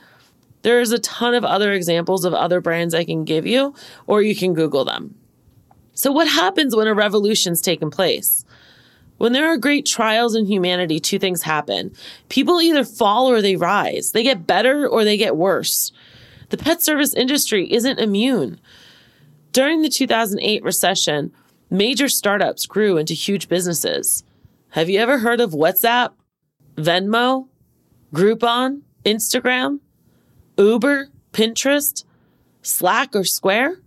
There's 0.63 0.91
a 0.91 0.99
ton 0.99 1.35
of 1.35 1.45
other 1.45 1.73
examples 1.73 2.25
of 2.25 2.35
other 2.35 2.61
brands 2.61 2.95
I 2.95 3.05
can 3.05 3.25
give 3.25 3.47
you, 3.47 3.75
or 4.07 4.23
you 4.23 4.35
can 4.35 4.55
Google 4.55 4.85
them. 4.85 5.15
So, 5.95 6.11
what 6.13 6.29
happens 6.29 6.75
when 6.75 6.87
a 6.87 6.95
revolution's 6.95 7.61
taken 7.61 7.91
place? 7.91 8.45
When 9.19 9.33
there 9.33 9.49
are 9.49 9.59
great 9.59 9.85
trials 9.85 10.35
in 10.35 10.47
humanity, 10.47 10.99
two 10.99 11.19
things 11.19 11.43
happen. 11.43 11.95
People 12.31 12.61
either 12.63 12.85
fall 12.85 13.31
or 13.31 13.43
they 13.43 13.55
rise. 13.55 14.13
They 14.13 14.23
get 14.23 14.47
better 14.47 14.89
or 14.89 15.05
they 15.05 15.19
get 15.19 15.37
worse. 15.37 15.93
The 16.49 16.57
pet 16.57 16.83
service 16.83 17.13
industry 17.13 17.71
isn't 17.71 18.01
immune. 18.01 18.59
During 19.53 19.83
the 19.83 19.89
2008 19.89 20.63
recession, 20.63 21.33
major 21.71 22.09
startups 22.09 22.67
grew 22.67 22.97
into 22.97 23.15
huge 23.15 23.49
businesses. 23.49 24.23
Have 24.71 24.89
you 24.89 25.01
ever 25.01 25.19
heard 25.19 25.41
of 25.41 25.51
WhatsApp, 25.51 26.13
Venmo, 26.77 27.49
Groupon, 28.15 28.83
Instagram, 29.05 29.81
Uber, 30.57 31.09
Pinterest, 31.33 32.05
Slack, 32.63 33.17
or 33.17 33.25
Square? 33.25 33.81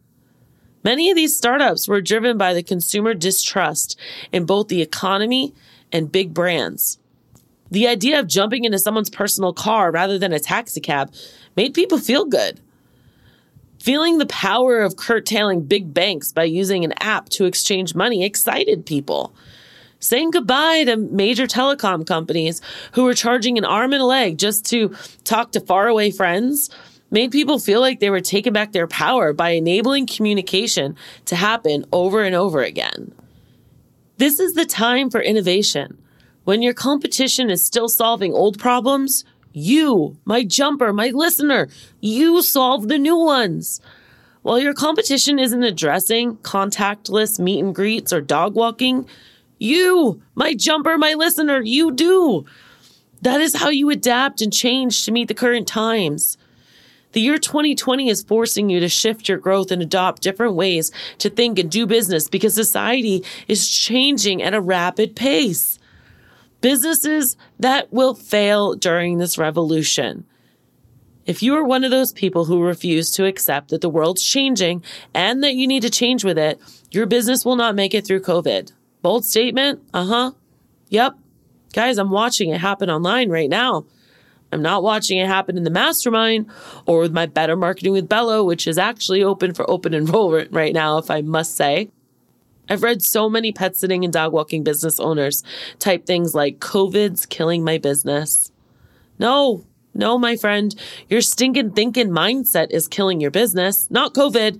Many 0.83 1.09
of 1.09 1.15
these 1.15 1.35
startups 1.35 1.87
were 1.87 2.01
driven 2.01 2.37
by 2.37 2.53
the 2.53 2.63
consumer 2.63 3.13
distrust 3.13 3.97
in 4.33 4.45
both 4.45 4.67
the 4.67 4.81
economy 4.81 5.53
and 5.93 6.11
big 6.11 6.33
brands. 6.33 6.99
The 7.71 7.87
idea 7.87 8.19
of 8.19 8.27
jumping 8.27 8.65
into 8.65 8.79
someone's 8.79 9.09
personal 9.09 9.53
car 9.53 9.91
rather 9.91 10.19
than 10.19 10.33
a 10.33 10.39
taxi 10.39 10.81
cab 10.81 11.13
made 11.55 11.73
people 11.73 11.99
feel 11.99 12.25
good. 12.25 12.59
Feeling 13.83 14.17
the 14.17 14.25
power 14.27 14.79
of 14.79 14.95
curtailing 14.95 15.63
big 15.63 15.93
banks 15.93 16.31
by 16.31 16.45
using 16.45 16.85
an 16.85 16.93
app 17.01 17.27
to 17.31 17.43
exchange 17.43 17.93
money 17.93 18.23
excited 18.23 18.85
people. 18.85 19.35
Saying 19.99 20.31
goodbye 20.31 20.85
to 20.85 20.95
major 20.95 21.47
telecom 21.47 22.07
companies 22.07 22.61
who 22.93 23.03
were 23.03 23.13
charging 23.13 23.57
an 23.57 23.65
arm 23.65 23.91
and 23.91 24.01
a 24.01 24.05
leg 24.05 24.37
just 24.37 24.65
to 24.67 24.95
talk 25.25 25.51
to 25.51 25.59
faraway 25.59 26.11
friends 26.11 26.69
made 27.11 27.33
people 27.33 27.59
feel 27.59 27.81
like 27.81 27.99
they 27.99 28.09
were 28.09 28.21
taking 28.21 28.53
back 28.53 28.71
their 28.71 28.87
power 28.87 29.33
by 29.33 29.49
enabling 29.49 30.07
communication 30.07 30.95
to 31.25 31.35
happen 31.35 31.83
over 31.91 32.23
and 32.23 32.35
over 32.35 32.61
again. 32.61 33.13
This 34.15 34.39
is 34.39 34.53
the 34.53 34.65
time 34.65 35.09
for 35.09 35.19
innovation. 35.19 36.01
When 36.45 36.61
your 36.61 36.73
competition 36.73 37.49
is 37.49 37.61
still 37.61 37.89
solving 37.89 38.31
old 38.31 38.57
problems, 38.57 39.25
you, 39.53 40.17
my 40.25 40.43
jumper, 40.43 40.91
my 40.91 41.09
listener, 41.09 41.69
you 42.01 42.41
solve 42.41 42.87
the 42.87 42.97
new 42.97 43.17
ones. 43.17 43.79
While 44.41 44.59
your 44.59 44.73
competition 44.73 45.39
isn't 45.39 45.63
addressing 45.63 46.37
contactless 46.37 47.39
meet 47.39 47.63
and 47.63 47.73
greets 47.73 48.11
or 48.11 48.19
dog 48.19 48.55
walking, 48.55 49.07
you, 49.57 50.21
my 50.35 50.53
jumper, 50.53 50.97
my 50.97 51.13
listener, 51.13 51.61
you 51.61 51.91
do. 51.91 52.45
That 53.21 53.39
is 53.39 53.55
how 53.55 53.69
you 53.69 53.89
adapt 53.89 54.41
and 54.41 54.51
change 54.51 55.05
to 55.05 55.11
meet 55.11 55.29
the 55.29 55.33
current 55.33 55.67
times. 55.67 56.37
The 57.13 57.21
year 57.21 57.37
2020 57.37 58.09
is 58.09 58.23
forcing 58.23 58.69
you 58.69 58.79
to 58.79 58.89
shift 58.89 59.29
your 59.29 59.37
growth 59.37 59.71
and 59.71 59.81
adopt 59.81 60.23
different 60.23 60.55
ways 60.55 60.91
to 61.19 61.29
think 61.29 61.59
and 61.59 61.69
do 61.69 61.85
business 61.85 62.27
because 62.27 62.55
society 62.55 63.23
is 63.47 63.69
changing 63.69 64.41
at 64.41 64.55
a 64.55 64.59
rapid 64.59 65.15
pace 65.15 65.79
businesses 66.63 67.35
that 67.59 67.91
will 67.91 68.15
fail 68.15 68.73
during 68.73 69.17
this 69.17 69.37
revolution. 69.37 70.25
If 71.25 71.43
you 71.43 71.55
are 71.55 71.63
one 71.63 71.83
of 71.83 71.91
those 71.91 72.13
people 72.13 72.45
who 72.45 72.63
refuse 72.63 73.11
to 73.11 73.25
accept 73.25 73.69
that 73.69 73.81
the 73.81 73.89
world's 73.89 74.23
changing 74.23 74.81
and 75.13 75.43
that 75.43 75.55
you 75.55 75.67
need 75.67 75.81
to 75.81 75.89
change 75.89 76.23
with 76.23 76.37
it, 76.37 76.61
your 76.89 77.05
business 77.05 77.43
will 77.43 77.57
not 77.57 77.75
make 77.75 77.93
it 77.93 78.07
through 78.07 78.21
COVID. 78.21 78.71
Bold 79.01 79.25
statement? 79.25 79.81
Uh 79.93 80.05
huh. 80.05 80.31
Yep. 80.87 81.17
Guys, 81.73 81.97
I'm 81.97 82.11
watching 82.11 82.49
it 82.49 82.61
happen 82.61 82.89
online 82.89 83.29
right 83.29 83.49
now. 83.49 83.85
I'm 84.53 84.61
not 84.61 84.83
watching 84.83 85.17
it 85.17 85.27
happen 85.27 85.57
in 85.57 85.63
the 85.63 85.69
mastermind 85.69 86.49
or 86.85 86.99
with 86.99 87.11
my 87.11 87.25
Better 87.25 87.57
Marketing 87.57 87.91
with 87.91 88.07
Bella, 88.07 88.41
which 88.41 88.67
is 88.67 88.77
actually 88.77 89.21
open 89.21 89.53
for 89.53 89.69
open 89.69 89.93
enrollment 89.93 90.53
right 90.53 90.73
now, 90.73 90.97
if 90.97 91.11
I 91.11 91.21
must 91.21 91.57
say. 91.57 91.89
I've 92.69 92.83
read 92.83 93.01
so 93.01 93.29
many 93.29 93.51
pet 93.51 93.75
sitting 93.75 94.03
and 94.03 94.13
dog 94.13 94.33
walking 94.33 94.63
business 94.63 94.99
owners 94.99 95.43
type 95.79 96.05
things 96.05 96.33
like, 96.33 96.59
COVID's 96.59 97.25
killing 97.25 97.63
my 97.63 97.77
business. 97.77 98.51
No, 99.19 99.65
no, 99.93 100.17
my 100.17 100.35
friend, 100.35 100.73
your 101.09 101.21
stinking 101.21 101.71
thinking 101.71 102.09
mindset 102.09 102.71
is 102.71 102.87
killing 102.87 103.21
your 103.21 103.31
business, 103.31 103.89
not 103.91 104.13
COVID. 104.13 104.59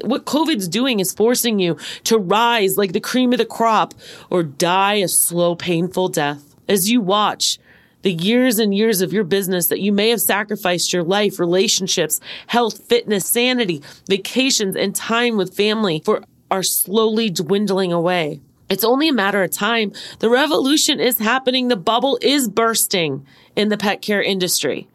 What 0.00 0.24
COVID's 0.24 0.66
doing 0.66 0.98
is 0.98 1.12
forcing 1.12 1.58
you 1.58 1.76
to 2.04 2.18
rise 2.18 2.76
like 2.76 2.92
the 2.92 3.00
cream 3.00 3.32
of 3.32 3.38
the 3.38 3.44
crop 3.44 3.94
or 4.30 4.42
die 4.42 4.94
a 4.94 5.08
slow, 5.08 5.54
painful 5.54 6.08
death. 6.08 6.56
As 6.68 6.90
you 6.90 7.00
watch 7.00 7.58
the 8.00 8.12
years 8.12 8.58
and 8.58 8.74
years 8.74 9.00
of 9.00 9.12
your 9.12 9.22
business 9.22 9.68
that 9.68 9.80
you 9.80 9.92
may 9.92 10.08
have 10.08 10.20
sacrificed 10.20 10.92
your 10.92 11.04
life, 11.04 11.38
relationships, 11.38 12.20
health, 12.48 12.84
fitness, 12.88 13.26
sanity, 13.26 13.82
vacations, 14.08 14.74
and 14.74 14.96
time 14.96 15.36
with 15.36 15.54
family 15.54 16.02
for 16.04 16.24
are 16.52 16.62
slowly 16.62 17.30
dwindling 17.30 17.92
away. 17.92 18.38
It's 18.68 18.84
only 18.84 19.08
a 19.08 19.12
matter 19.12 19.42
of 19.42 19.50
time. 19.50 19.92
The 20.18 20.28
revolution 20.28 21.00
is 21.00 21.18
happening. 21.18 21.68
The 21.68 21.76
bubble 21.76 22.18
is 22.20 22.46
bursting 22.46 23.26
in 23.56 23.70
the 23.70 23.78
pet 23.78 24.02
care 24.02 24.22
industry. 24.22 24.86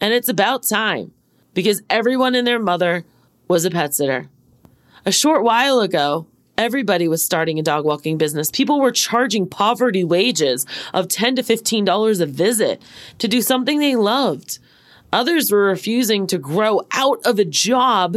And 0.00 0.12
it's 0.12 0.28
about 0.28 0.64
time 0.64 1.12
because 1.54 1.82
everyone 1.88 2.34
and 2.34 2.46
their 2.46 2.58
mother 2.58 3.04
was 3.46 3.64
a 3.64 3.70
pet 3.70 3.94
sitter. 3.94 4.28
A 5.06 5.12
short 5.12 5.44
while 5.44 5.78
ago, 5.78 6.26
everybody 6.56 7.06
was 7.06 7.24
starting 7.24 7.60
a 7.60 7.62
dog 7.62 7.84
walking 7.84 8.18
business. 8.18 8.50
People 8.50 8.80
were 8.80 8.90
charging 8.90 9.48
poverty 9.48 10.02
wages 10.02 10.66
of 10.92 11.06
10 11.06 11.36
to 11.36 11.42
$15 11.44 12.20
a 12.20 12.26
visit 12.26 12.82
to 13.18 13.28
do 13.28 13.40
something 13.40 13.78
they 13.78 13.94
loved. 13.94 14.58
Others 15.12 15.52
were 15.52 15.66
refusing 15.66 16.26
to 16.26 16.38
grow 16.38 16.82
out 16.90 17.20
of 17.24 17.38
a 17.38 17.44
job 17.44 18.16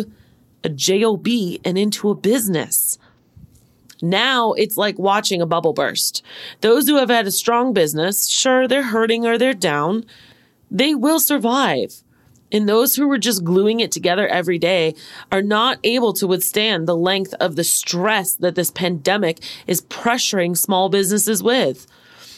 a 0.63 0.69
job 0.69 1.27
and 1.65 1.77
into 1.77 2.09
a 2.09 2.15
business. 2.15 2.97
Now 4.01 4.53
it's 4.53 4.77
like 4.77 4.97
watching 4.97 5.41
a 5.41 5.45
bubble 5.45 5.73
burst. 5.73 6.23
Those 6.61 6.87
who 6.87 6.97
have 6.97 7.09
had 7.09 7.27
a 7.27 7.31
strong 7.31 7.73
business, 7.73 8.27
sure, 8.27 8.67
they're 8.67 8.83
hurting 8.83 9.25
or 9.25 9.37
they're 9.37 9.53
down, 9.53 10.05
they 10.69 10.95
will 10.95 11.19
survive. 11.19 12.03
And 12.51 12.67
those 12.67 12.95
who 12.95 13.07
were 13.07 13.17
just 13.17 13.43
gluing 13.43 13.79
it 13.79 13.91
together 13.91 14.27
every 14.27 14.59
day 14.59 14.95
are 15.31 15.41
not 15.41 15.79
able 15.83 16.13
to 16.13 16.27
withstand 16.27 16.87
the 16.87 16.97
length 16.97 17.33
of 17.39 17.55
the 17.55 17.63
stress 17.63 18.33
that 18.35 18.55
this 18.55 18.71
pandemic 18.71 19.39
is 19.67 19.83
pressuring 19.83 20.57
small 20.57 20.89
businesses 20.89 21.41
with. 21.41 21.87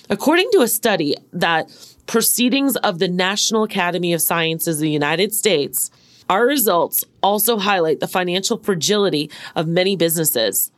According 0.10 0.52
to 0.52 0.62
a 0.62 0.68
study 0.68 1.16
that 1.32 1.72
Proceedings 2.06 2.76
of 2.78 3.00
the 3.00 3.08
National 3.08 3.64
Academy 3.64 4.14
of 4.14 4.22
Sciences 4.22 4.78
of 4.78 4.82
the 4.82 4.92
United 4.92 5.34
States, 5.34 5.90
our 6.30 6.46
results 6.46 7.04
also 7.22 7.58
highlight 7.58 8.00
the 8.00 8.08
financial 8.08 8.58
fragility 8.58 9.30
of 9.56 9.68
many 9.68 9.96
businesses. 9.96 10.72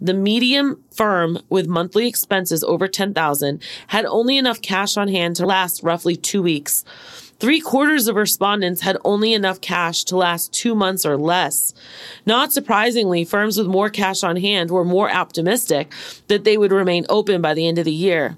The 0.00 0.14
medium 0.14 0.82
firm 0.90 1.38
with 1.50 1.66
monthly 1.66 2.06
expenses 2.08 2.64
over 2.64 2.88
10,000 2.88 3.62
had 3.88 4.06
only 4.06 4.38
enough 4.38 4.62
cash 4.62 4.96
on 4.96 5.08
hand 5.08 5.36
to 5.36 5.46
last 5.46 5.82
roughly 5.82 6.16
2 6.16 6.42
weeks. 6.42 6.84
Three 7.38 7.60
quarters 7.60 8.06
of 8.06 8.16
respondents 8.16 8.82
had 8.82 8.98
only 9.02 9.32
enough 9.32 9.62
cash 9.62 10.04
to 10.04 10.16
last 10.16 10.52
two 10.52 10.74
months 10.74 11.06
or 11.06 11.16
less. 11.16 11.72
Not 12.26 12.52
surprisingly, 12.52 13.24
firms 13.24 13.56
with 13.56 13.66
more 13.66 13.88
cash 13.88 14.22
on 14.22 14.36
hand 14.36 14.70
were 14.70 14.84
more 14.84 15.10
optimistic 15.10 15.90
that 16.28 16.44
they 16.44 16.58
would 16.58 16.70
remain 16.70 17.06
open 17.08 17.40
by 17.40 17.54
the 17.54 17.66
end 17.66 17.78
of 17.78 17.86
the 17.86 17.92
year. 17.92 18.36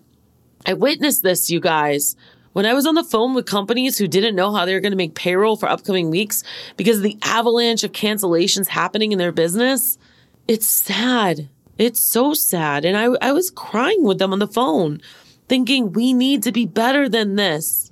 I 0.65 0.75
witnessed 0.75 1.25
this, 1.25 1.51
you 1.51 1.59
guys. 1.59 2.15
When 2.53 2.67
I 2.67 2.75
was 2.75 2.87
on 2.87 2.95
the 2.95 3.05
phone 3.05 3.35
with 3.35 3.47
companies 3.47 3.97
who 3.97 4.07
didn't 4.07 4.37
know 4.37 4.53
how 4.53 4.65
they 4.65 4.75
were 4.75 4.81
going 4.81 4.93
to 4.93 4.97
make 4.97 5.15
payroll 5.15 5.57
for 5.57 5.69
upcoming 5.69 6.11
weeks 6.11 6.45
because 6.77 6.99
of 6.99 7.03
the 7.03 7.19
avalanche 7.23 7.83
of 7.83 7.93
cancellations 7.93 8.69
happening 8.69 9.13
in 9.13 9.19
their 9.19 9.33
business, 9.33 9.99
it's 10.47 10.67
sad. 10.67 11.49
It's 11.79 12.01
so 12.01 12.35
sad. 12.35 12.85
And 12.85 12.97
I, 12.97 13.05
I 13.27 13.33
was 13.33 13.51
crying 13.51 14.05
with 14.05 14.19
them 14.19 14.33
on 14.33 14.39
the 14.39 14.47
phone, 14.47 15.01
thinking 15.49 15.93
we 15.93 16.13
need 16.13 16.43
to 16.43 16.53
be 16.53 16.67
better 16.67 17.09
than 17.09 17.37
this. 17.37 17.91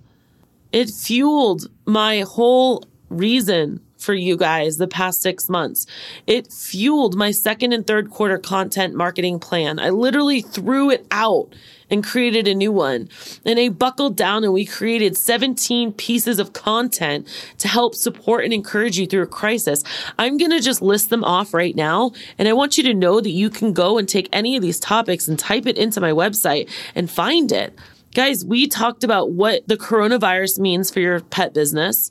It 0.73 0.91
fueled 0.91 1.69
my 1.87 2.21
whole 2.21 2.85
reason 3.09 3.81
for 3.97 4.15
you 4.15 4.37
guys 4.37 4.77
the 4.77 4.89
past 4.89 5.21
six 5.21 5.49
months. 5.49 5.87
It 6.27 6.53
fueled 6.53 7.17
my 7.17 7.31
second 7.31 7.73
and 7.73 7.87
third 7.87 8.11
quarter 8.11 8.39
content 8.39 8.95
marketing 8.95 9.39
plan. 9.39 9.79
I 9.79 9.91
literally 9.91 10.41
threw 10.41 10.91
it 10.91 11.07
out 11.11 11.55
and 11.91 12.05
created 12.05 12.47
a 12.47 12.55
new 12.55 12.73
one. 12.73 13.09
And 13.45 13.59
I 13.59 13.69
buckled 13.69 14.17
down 14.17 14.45
and 14.45 14.53
we 14.53 14.65
created 14.65 15.17
17 15.17 15.93
pieces 15.93 16.39
of 16.39 16.53
content 16.53 17.27
to 17.59 17.69
help 17.69 17.95
support 17.95 18.45
and 18.45 18.53
encourage 18.53 18.99
you 18.99 19.07
through 19.07 19.23
a 19.23 19.27
crisis. 19.27 19.83
I'm 20.19 20.37
going 20.37 20.51
to 20.51 20.61
just 20.61 20.83
list 20.83 21.11
them 21.11 21.25
off 21.25 21.53
right 21.53 21.75
now. 21.75 22.13
And 22.39 22.49
I 22.49 22.53
want 22.53 22.79
you 22.79 22.85
to 22.85 22.95
know 22.95 23.21
that 23.21 23.31
you 23.31 23.51
can 23.51 23.73
go 23.73 23.99
and 23.99 24.09
take 24.09 24.29
any 24.33 24.57
of 24.57 24.63
these 24.63 24.79
topics 24.79 25.29
and 25.29 25.39
type 25.39 25.67
it 25.67 25.79
into 25.79 26.01
my 26.01 26.13
website 26.13 26.71
and 26.95 27.11
find 27.11 27.53
it. 27.53 27.79
Guys, 28.15 28.45
we 28.45 28.67
talked 28.67 29.05
about 29.05 29.31
what 29.31 29.67
the 29.69 29.77
coronavirus 29.77 30.59
means 30.59 30.91
for 30.91 30.99
your 30.99 31.21
pet 31.21 31.55
business, 31.55 32.11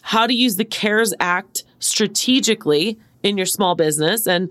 how 0.00 0.26
to 0.26 0.34
use 0.34 0.56
the 0.56 0.64
CARES 0.64 1.12
Act 1.20 1.64
strategically 1.78 2.98
in 3.22 3.36
your 3.36 3.46
small 3.46 3.74
business. 3.74 4.26
And 4.26 4.50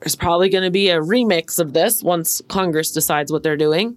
there's 0.00 0.16
probably 0.16 0.50
going 0.50 0.64
to 0.64 0.70
be 0.70 0.90
a 0.90 1.00
remix 1.00 1.58
of 1.58 1.72
this 1.72 2.02
once 2.02 2.42
Congress 2.48 2.92
decides 2.92 3.32
what 3.32 3.42
they're 3.42 3.56
doing. 3.56 3.96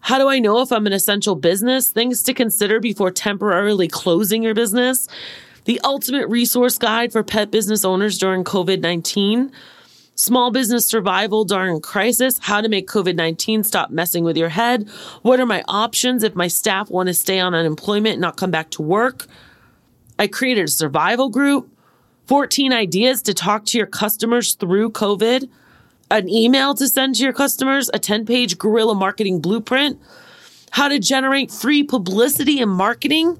How 0.00 0.18
do 0.18 0.28
I 0.28 0.38
know 0.38 0.60
if 0.60 0.72
I'm 0.72 0.86
an 0.86 0.92
essential 0.92 1.34
business? 1.34 1.90
Things 1.90 2.22
to 2.24 2.34
consider 2.34 2.80
before 2.80 3.10
temporarily 3.10 3.88
closing 3.88 4.42
your 4.42 4.54
business. 4.54 5.08
The 5.64 5.80
ultimate 5.84 6.28
resource 6.28 6.78
guide 6.78 7.12
for 7.12 7.22
pet 7.22 7.50
business 7.50 7.84
owners 7.84 8.18
during 8.18 8.44
COVID 8.44 8.80
19. 8.80 9.52
Small 10.14 10.50
business 10.50 10.86
survival 10.86 11.44
during 11.44 11.80
crisis. 11.80 12.38
How 12.40 12.60
to 12.60 12.68
make 12.68 12.88
COVID 12.88 13.14
19 13.14 13.62
stop 13.64 13.90
messing 13.90 14.24
with 14.24 14.36
your 14.36 14.48
head. 14.48 14.88
What 15.22 15.38
are 15.38 15.46
my 15.46 15.62
options 15.68 16.24
if 16.24 16.34
my 16.34 16.48
staff 16.48 16.90
want 16.90 17.06
to 17.06 17.14
stay 17.14 17.38
on 17.38 17.54
unemployment 17.54 18.14
and 18.14 18.20
not 18.20 18.36
come 18.36 18.50
back 18.50 18.70
to 18.72 18.82
work? 18.82 19.26
I 20.18 20.26
created 20.26 20.64
a 20.64 20.68
survival 20.68 21.28
group. 21.28 21.70
14 22.26 22.72
ideas 22.72 23.22
to 23.22 23.34
talk 23.34 23.64
to 23.66 23.78
your 23.78 23.86
customers 23.86 24.54
through 24.54 24.90
COVID 24.90 25.48
an 26.10 26.28
email 26.28 26.74
to 26.74 26.88
send 26.88 27.14
to 27.16 27.22
your 27.22 27.32
customers, 27.32 27.90
a 27.94 27.98
10 27.98 28.26
page 28.26 28.58
guerrilla 28.58 28.94
marketing 28.94 29.40
blueprint, 29.40 30.00
how 30.72 30.88
to 30.88 30.98
generate 30.98 31.50
free 31.50 31.82
publicity 31.82 32.60
and 32.60 32.70
marketing, 32.70 33.38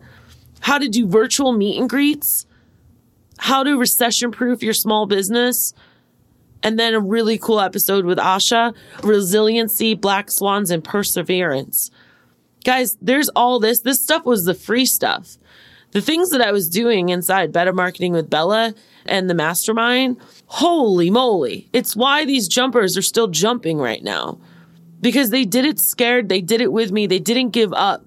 how 0.61 0.79
to 0.79 0.89
do 0.89 1.07
virtual 1.07 1.53
meet 1.53 1.79
and 1.79 1.89
greets, 1.89 2.47
how 3.39 3.63
to 3.63 3.77
recession 3.79 4.31
proof 4.31 4.63
your 4.63 4.75
small 4.75 5.07
business. 5.07 5.75
And 6.63 6.79
then 6.79 6.93
a 6.93 7.01
really 7.01 7.39
cool 7.39 7.59
episode 7.59 8.05
with 8.05 8.19
Asha 8.19 8.75
resiliency, 9.03 9.95
black 9.95 10.31
swans, 10.31 10.71
and 10.71 10.85
perseverance. 10.85 11.91
Guys, 12.65 12.99
there's 13.01 13.31
all 13.31 13.59
this. 13.59 13.81
This 13.81 14.03
stuff 14.03 14.27
was 14.27 14.45
the 14.45 14.53
free 14.53 14.85
stuff. 14.85 15.39
The 15.93 16.01
things 16.01 16.31
that 16.31 16.41
I 16.41 16.53
was 16.53 16.69
doing 16.69 17.09
inside 17.09 17.53
Better 17.53 17.73
Marketing 17.73 18.13
with 18.13 18.31
Bella 18.31 18.75
and 19.07 19.29
the 19.29 19.35
mastermind, 19.35 20.19
holy 20.47 21.11
moly. 21.11 21.69
It's 21.73 21.97
why 21.97 22.25
these 22.25 22.47
jumpers 22.47 22.97
are 22.97 23.03
still 23.03 23.27
jumping 23.27 23.79
right 23.79 24.03
now. 24.03 24.39
Because 25.01 25.31
they 25.31 25.45
did 25.45 25.65
it 25.65 25.81
scared, 25.81 26.29
they 26.29 26.41
did 26.41 26.61
it 26.61 26.73
with 26.73 26.93
me, 26.93 27.07
they 27.07 27.19
didn't 27.19 27.51
give 27.51 27.73
up. 27.73 28.05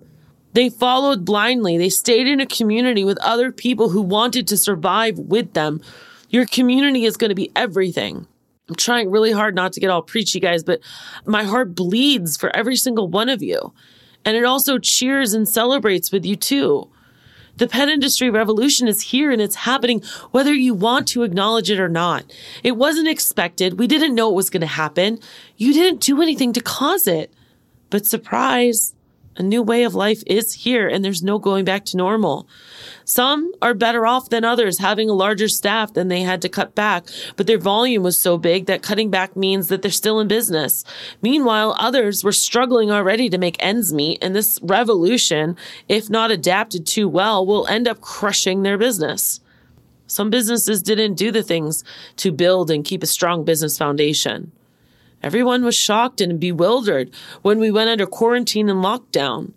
They 0.54 0.70
followed 0.70 1.25
blindly. 1.25 1.78
They 1.78 1.90
stayed 1.90 2.28
in 2.28 2.40
a 2.40 2.46
community 2.46 3.04
with 3.04 3.18
other 3.18 3.52
people 3.52 3.90
who 3.90 4.02
wanted 4.02 4.48
to 4.48 4.58
survive 4.58 5.18
with 5.18 5.54
them. 5.54 5.82
Your 6.30 6.46
community 6.46 7.06
is 7.06 7.17
going 7.17 7.30
to 7.30 7.36
be 7.36 7.52
everything. 7.56 8.28
I'm 8.69 8.76
trying 8.76 9.10
really 9.10 9.32
hard 9.32 9.56
not 9.56 9.74
to 9.74 9.80
get 9.80 9.89
all 9.89 10.04
preachy, 10.04 10.39
guys, 10.39 10.63
but 10.63 10.80
my 11.26 11.43
heart 11.43 11.76
bleeds 11.76 12.38
for 12.38 12.56
every 12.56 12.76
single 12.76 13.08
one 13.08 13.30
of 13.30 13.41
you. 13.41 13.74
And 14.24 14.38
it 14.38 14.46
also 14.46 14.78
cheers 14.78 15.34
and 15.34 15.50
celebrates 15.50 16.12
with 16.12 16.24
you 16.24 16.36
too. 16.36 16.89
The 17.58 17.68
pet 17.68 17.89
industry 17.89 18.30
revolution 18.30 18.88
is 18.88 19.02
here 19.02 19.32
and 19.32 19.42
it's 19.42 19.56
happening 19.56 20.02
whether 20.32 20.54
you 20.54 20.74
want 20.74 21.08
to 21.10 21.24
acknowledge 21.24 21.70
it 21.70 21.80
or 21.80 21.89
not. 21.89 22.26
It 22.63 22.78
wasn't 22.78 23.08
expected. 23.08 23.78
We 23.78 23.88
didn't 23.88 24.16
know 24.16 24.30
it 24.30 24.36
was 24.36 24.50
going 24.50 24.62
to 24.62 24.68
happen. 24.68 25.20
You 25.58 25.74
didn't 25.74 26.02
do 26.02 26.22
anything 26.22 26.54
to 26.54 26.62
cause 26.62 27.08
it. 27.08 27.32
But 27.89 28.08
surprise, 28.08 28.96
a 29.36 29.43
new 29.43 29.62
way 29.62 29.84
of 29.84 29.96
life 29.96 30.24
is 30.28 30.54
here 30.54 30.88
and 30.88 31.04
there's 31.04 31.24
no 31.24 31.39
going 31.39 31.65
back 31.65 31.86
to 31.86 31.98
normal. 31.98 32.48
Some 33.06 33.52
are 33.62 33.74
better 33.74 34.06
off 34.06 34.30
than 34.30 34.46
others, 34.46 34.80
having 34.80 35.10
a 35.10 35.13
larger 35.13 35.48
staff 35.48 35.93
than 35.93 36.08
they 36.08 36.22
had 36.22 36.41
to 36.43 36.50
cut 36.50 36.76
back, 36.76 37.06
but 37.36 37.48
their 37.48 37.58
volume 37.58 38.04
was 38.04 38.17
so 38.17 38.38
big 38.38 38.65
that 38.67 38.82
cutting 38.84 39.10
back 39.10 39.36
means 39.36 39.67
that 39.67 39.82
they're 39.82 39.91
still 39.91 40.19
in 40.19 40.28
business. 40.28 40.86
Meanwhile, 41.22 41.76
others 41.78 42.24
were 42.24 42.32
struggling 42.32 42.91
already 42.91 43.30
to 43.30 43.38
make 43.38 43.58
ends 43.60 43.91
meet, 43.91 44.19
and 44.22 44.36
this 44.36 44.60
revolution, 44.62 45.58
if 45.89 46.10
not 46.10 46.32
adapted 46.32 46.86
too 46.86 47.10
well, 47.10 47.46
will 47.46 47.67
end 47.67 47.88
up 47.88 48.02
crushing 48.02 48.63
their 48.63 48.78
business. 48.78 49.41
Some 50.08 50.30
businesses 50.30 50.82
didn't 50.84 51.15
do 51.15 51.32
the 51.32 51.43
things 51.43 51.84
to 52.17 52.32
build 52.32 52.69
and 52.69 52.86
keep 52.86 53.04
a 53.04 53.08
strong 53.08 53.43
business 53.43 53.78
foundation. 53.78 54.52
Everyone 55.23 55.63
was 55.63 55.75
shocked 55.75 56.19
and 56.19 56.38
bewildered 56.38 57.09
when 57.41 57.57
we 57.57 57.71
went 57.71 57.89
under 57.89 58.05
quarantine 58.05 58.69
and 58.69 58.83
lockdown. 58.83 59.53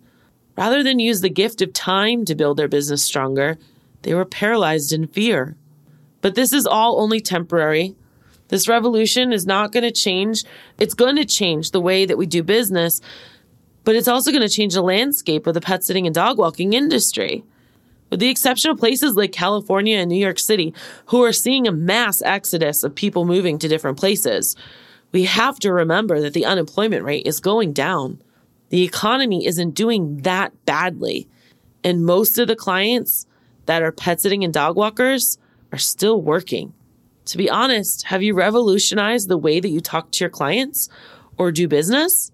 Rather 0.56 0.82
than 0.82 1.00
use 1.00 1.20
the 1.20 1.28
gift 1.28 1.60
of 1.60 1.72
time 1.72 2.24
to 2.24 2.36
build 2.36 2.56
their 2.56 2.68
business 2.68 3.02
stronger, 3.02 3.58
they 4.02 4.14
were 4.14 4.24
paralyzed 4.24 4.92
in 4.92 5.08
fear. 5.08 5.56
But 6.20 6.36
this 6.36 6.52
is 6.52 6.66
all 6.66 7.00
only 7.00 7.20
temporary. 7.20 7.96
This 8.48 8.68
revolution 8.68 9.32
is 9.32 9.44
not 9.44 9.72
going 9.72 9.82
to 9.82 9.90
change. 9.90 10.44
It's 10.78 10.94
going 10.94 11.16
to 11.16 11.24
change 11.24 11.72
the 11.72 11.80
way 11.80 12.06
that 12.06 12.16
we 12.16 12.26
do 12.26 12.44
business, 12.44 13.00
but 13.82 13.96
it's 13.96 14.08
also 14.08 14.30
going 14.30 14.42
to 14.42 14.48
change 14.48 14.74
the 14.74 14.82
landscape 14.82 15.48
of 15.48 15.54
the 15.54 15.60
pet 15.60 15.82
sitting 15.82 16.06
and 16.06 16.14
dog 16.14 16.38
walking 16.38 16.74
industry. 16.74 17.44
With 18.08 18.20
the 18.20 18.28
exception 18.28 18.70
of 18.70 18.78
places 18.78 19.16
like 19.16 19.32
California 19.32 19.98
and 19.98 20.08
New 20.08 20.16
York 20.16 20.38
City, 20.38 20.72
who 21.06 21.24
are 21.24 21.32
seeing 21.32 21.66
a 21.66 21.72
mass 21.72 22.22
exodus 22.22 22.84
of 22.84 22.94
people 22.94 23.24
moving 23.24 23.58
to 23.58 23.68
different 23.68 23.98
places, 23.98 24.54
we 25.12 25.24
have 25.24 25.58
to 25.60 25.72
remember 25.72 26.20
that 26.20 26.34
the 26.34 26.44
unemployment 26.44 27.04
rate 27.04 27.26
is 27.26 27.40
going 27.40 27.72
down. 27.72 28.22
The 28.70 28.82
economy 28.82 29.46
isn't 29.46 29.70
doing 29.70 30.18
that 30.22 30.52
badly. 30.64 31.28
And 31.84 32.04
most 32.04 32.38
of 32.38 32.48
the 32.48 32.56
clients 32.56 33.26
that 33.66 33.82
are 33.82 33.92
pet 33.92 34.20
sitting 34.20 34.44
and 34.44 34.52
dog 34.52 34.76
walkers 34.76 35.38
are 35.72 35.78
still 35.78 36.20
working. 36.20 36.72
To 37.26 37.38
be 37.38 37.50
honest, 37.50 38.06
have 38.06 38.22
you 38.22 38.34
revolutionized 38.34 39.28
the 39.28 39.38
way 39.38 39.60
that 39.60 39.68
you 39.68 39.80
talk 39.80 40.10
to 40.12 40.24
your 40.24 40.30
clients 40.30 40.88
or 41.36 41.50
do 41.50 41.68
business? 41.68 42.30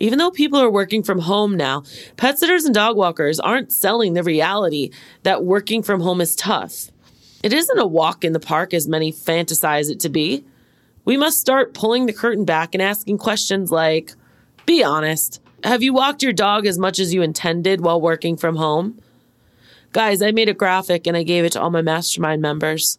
Even 0.00 0.18
though 0.18 0.30
people 0.30 0.60
are 0.60 0.70
working 0.70 1.02
from 1.02 1.20
home 1.20 1.56
now, 1.56 1.82
pet 2.16 2.38
sitters 2.38 2.64
and 2.64 2.74
dog 2.74 2.96
walkers 2.96 3.40
aren't 3.40 3.72
selling 3.72 4.14
the 4.14 4.22
reality 4.22 4.90
that 5.24 5.44
working 5.44 5.82
from 5.82 6.00
home 6.00 6.20
is 6.20 6.36
tough. 6.36 6.90
It 7.42 7.52
isn't 7.52 7.78
a 7.78 7.86
walk 7.86 8.24
in 8.24 8.32
the 8.32 8.40
park 8.40 8.74
as 8.74 8.88
many 8.88 9.12
fantasize 9.12 9.90
it 9.90 10.00
to 10.00 10.08
be. 10.08 10.44
We 11.08 11.16
must 11.16 11.40
start 11.40 11.72
pulling 11.72 12.04
the 12.04 12.12
curtain 12.12 12.44
back 12.44 12.74
and 12.74 12.82
asking 12.82 13.16
questions 13.16 13.72
like, 13.72 14.12
be 14.66 14.84
honest, 14.84 15.40
have 15.64 15.82
you 15.82 15.94
walked 15.94 16.22
your 16.22 16.34
dog 16.34 16.66
as 16.66 16.78
much 16.78 16.98
as 16.98 17.14
you 17.14 17.22
intended 17.22 17.80
while 17.80 17.98
working 17.98 18.36
from 18.36 18.56
home? 18.56 19.00
Guys, 19.92 20.20
I 20.20 20.32
made 20.32 20.50
a 20.50 20.52
graphic 20.52 21.06
and 21.06 21.16
I 21.16 21.22
gave 21.22 21.46
it 21.46 21.52
to 21.52 21.62
all 21.62 21.70
my 21.70 21.80
mastermind 21.80 22.42
members. 22.42 22.98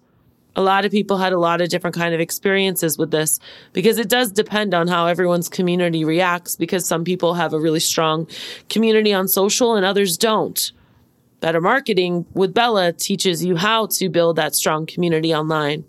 A 0.56 0.64
lot 0.64 0.86
of 0.86 0.92
people 0.92 1.20
had 1.20 1.34
a 1.34 1.38
lot 1.38 1.62
of 1.62 1.70
different 1.70 1.96
kind 1.96 2.16
of 2.16 2.20
experiences 2.20 2.98
with 2.98 3.12
this 3.12 3.40
because 3.74 4.00
it 4.00 4.10
does 4.10 4.32
depend 4.32 4.74
on 4.74 4.88
how 4.88 5.06
everyone's 5.06 5.48
community 5.48 6.04
reacts 6.04 6.56
because 6.56 6.88
some 6.88 7.04
people 7.04 7.36
have 7.36 7.54
a 7.54 7.60
really 7.60 7.80
strong 7.80 8.28
community 8.70 9.14
on 9.14 9.28
social 9.28 9.76
and 9.76 9.86
others 9.86 10.18
don't. 10.18 10.72
Better 11.42 11.62
marketing 11.62 12.26
with 12.34 12.56
Bella 12.56 12.92
teaches 12.92 13.46
you 13.46 13.56
how 13.58 13.86
to 13.86 14.10
build 14.10 14.38
that 14.38 14.56
strong 14.56 14.88
community 14.88 15.32
online. 15.32 15.86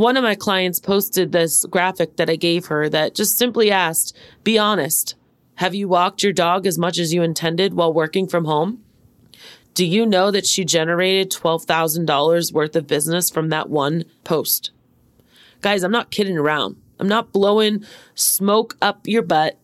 One 0.00 0.16
of 0.16 0.24
my 0.24 0.34
clients 0.34 0.80
posted 0.80 1.30
this 1.30 1.66
graphic 1.66 2.16
that 2.16 2.30
I 2.30 2.36
gave 2.36 2.64
her 2.68 2.88
that 2.88 3.14
just 3.14 3.36
simply 3.36 3.70
asked, 3.70 4.16
be 4.42 4.56
honest. 4.56 5.14
Have 5.56 5.74
you 5.74 5.88
walked 5.88 6.22
your 6.22 6.32
dog 6.32 6.66
as 6.66 6.78
much 6.78 6.98
as 6.98 7.12
you 7.12 7.22
intended 7.22 7.74
while 7.74 7.92
working 7.92 8.26
from 8.26 8.46
home? 8.46 8.82
Do 9.74 9.84
you 9.84 10.06
know 10.06 10.30
that 10.30 10.46
she 10.46 10.64
generated 10.64 11.30
$12,000 11.30 12.50
worth 12.50 12.76
of 12.76 12.86
business 12.86 13.28
from 13.28 13.50
that 13.50 13.68
one 13.68 14.06
post? 14.24 14.70
Guys, 15.60 15.82
I'm 15.82 15.92
not 15.92 16.10
kidding 16.10 16.38
around. 16.38 16.76
I'm 16.98 17.06
not 17.06 17.30
blowing 17.30 17.84
smoke 18.14 18.78
up 18.80 19.06
your 19.06 19.20
butt. 19.20 19.58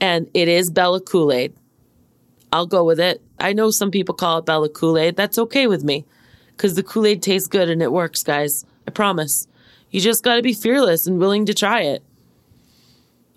And 0.00 0.30
it 0.32 0.48
is 0.48 0.70
Bella 0.70 1.02
Kool 1.02 1.32
Aid. 1.32 1.54
I'll 2.50 2.64
go 2.66 2.82
with 2.82 2.98
it. 2.98 3.20
I 3.38 3.52
know 3.52 3.70
some 3.70 3.90
people 3.90 4.14
call 4.14 4.38
it 4.38 4.46
Bella 4.46 4.70
Kool 4.70 4.96
Aid. 4.96 5.16
That's 5.16 5.36
okay 5.36 5.66
with 5.66 5.84
me 5.84 6.06
because 6.56 6.76
the 6.76 6.82
Kool 6.82 7.04
Aid 7.04 7.22
tastes 7.22 7.46
good 7.46 7.68
and 7.68 7.82
it 7.82 7.92
works, 7.92 8.22
guys. 8.22 8.64
I 8.90 8.92
promise. 8.92 9.46
You 9.90 10.00
just 10.00 10.24
got 10.24 10.34
to 10.34 10.42
be 10.42 10.52
fearless 10.52 11.06
and 11.06 11.20
willing 11.20 11.46
to 11.46 11.54
try 11.54 11.82
it. 11.82 12.02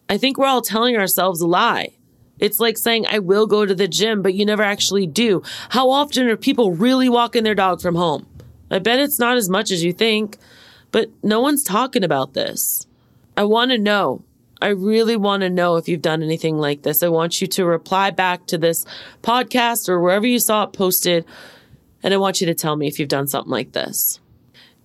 I 0.09 0.17
think 0.17 0.39
we're 0.39 0.47
all 0.47 0.63
telling 0.63 0.97
ourselves 0.97 1.41
a 1.41 1.47
lie. 1.47 1.89
It's 2.39 2.59
like 2.59 2.75
saying, 2.75 3.05
I 3.07 3.19
will 3.19 3.45
go 3.45 3.63
to 3.63 3.75
the 3.75 3.87
gym, 3.87 4.23
but 4.23 4.33
you 4.33 4.47
never 4.47 4.63
actually 4.63 5.05
do. 5.05 5.43
How 5.69 5.91
often 5.91 6.27
are 6.27 6.35
people 6.35 6.71
really 6.71 7.07
walking 7.07 7.43
their 7.43 7.53
dog 7.53 7.81
from 7.81 7.93
home? 7.93 8.25
I 8.71 8.79
bet 8.79 8.97
it's 8.97 9.19
not 9.19 9.37
as 9.37 9.47
much 9.47 9.69
as 9.69 9.83
you 9.83 9.93
think, 9.93 10.37
but 10.91 11.11
no 11.21 11.39
one's 11.39 11.63
talking 11.63 12.03
about 12.03 12.33
this. 12.33 12.87
I 13.37 13.43
want 13.43 13.69
to 13.69 13.77
know. 13.77 14.23
I 14.59 14.69
really 14.69 15.15
want 15.15 15.41
to 15.41 15.51
know 15.51 15.75
if 15.75 15.87
you've 15.87 16.01
done 16.01 16.23
anything 16.23 16.57
like 16.57 16.81
this. 16.81 17.03
I 17.03 17.09
want 17.09 17.41
you 17.41 17.47
to 17.47 17.65
reply 17.65 18.09
back 18.09 18.47
to 18.47 18.57
this 18.57 18.87
podcast 19.21 19.87
or 19.87 19.99
wherever 19.99 20.25
you 20.25 20.39
saw 20.39 20.63
it 20.63 20.73
posted. 20.73 21.25
And 22.01 22.11
I 22.11 22.17
want 22.17 22.41
you 22.41 22.47
to 22.47 22.55
tell 22.55 22.75
me 22.75 22.87
if 22.87 22.97
you've 22.97 23.07
done 23.07 23.27
something 23.27 23.51
like 23.51 23.73
this. 23.73 24.19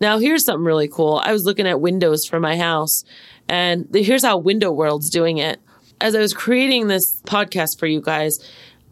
Now, 0.00 0.18
here's 0.18 0.44
something 0.44 0.64
really 0.64 0.88
cool. 0.88 1.20
I 1.24 1.32
was 1.32 1.44
looking 1.44 1.66
at 1.66 1.80
windows 1.80 2.24
for 2.24 2.38
my 2.38 2.56
house, 2.56 3.04
and 3.48 3.88
here's 3.92 4.24
how 4.24 4.38
Window 4.38 4.70
World's 4.70 5.10
doing 5.10 5.38
it. 5.38 5.60
As 6.00 6.14
I 6.14 6.20
was 6.20 6.32
creating 6.32 6.86
this 6.86 7.20
podcast 7.22 7.78
for 7.78 7.86
you 7.86 8.00
guys, 8.00 8.38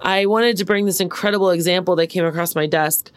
I 0.01 0.27
wanted 0.27 0.57
to 0.59 0.65
bring 0.65 0.85
this 0.85 1.01
incredible 1.01 1.51
example 1.51 1.97
that 1.97 2.09
came 2.09 2.25
across 2.25 2.55
my 2.55 2.67
desk. 2.67 3.11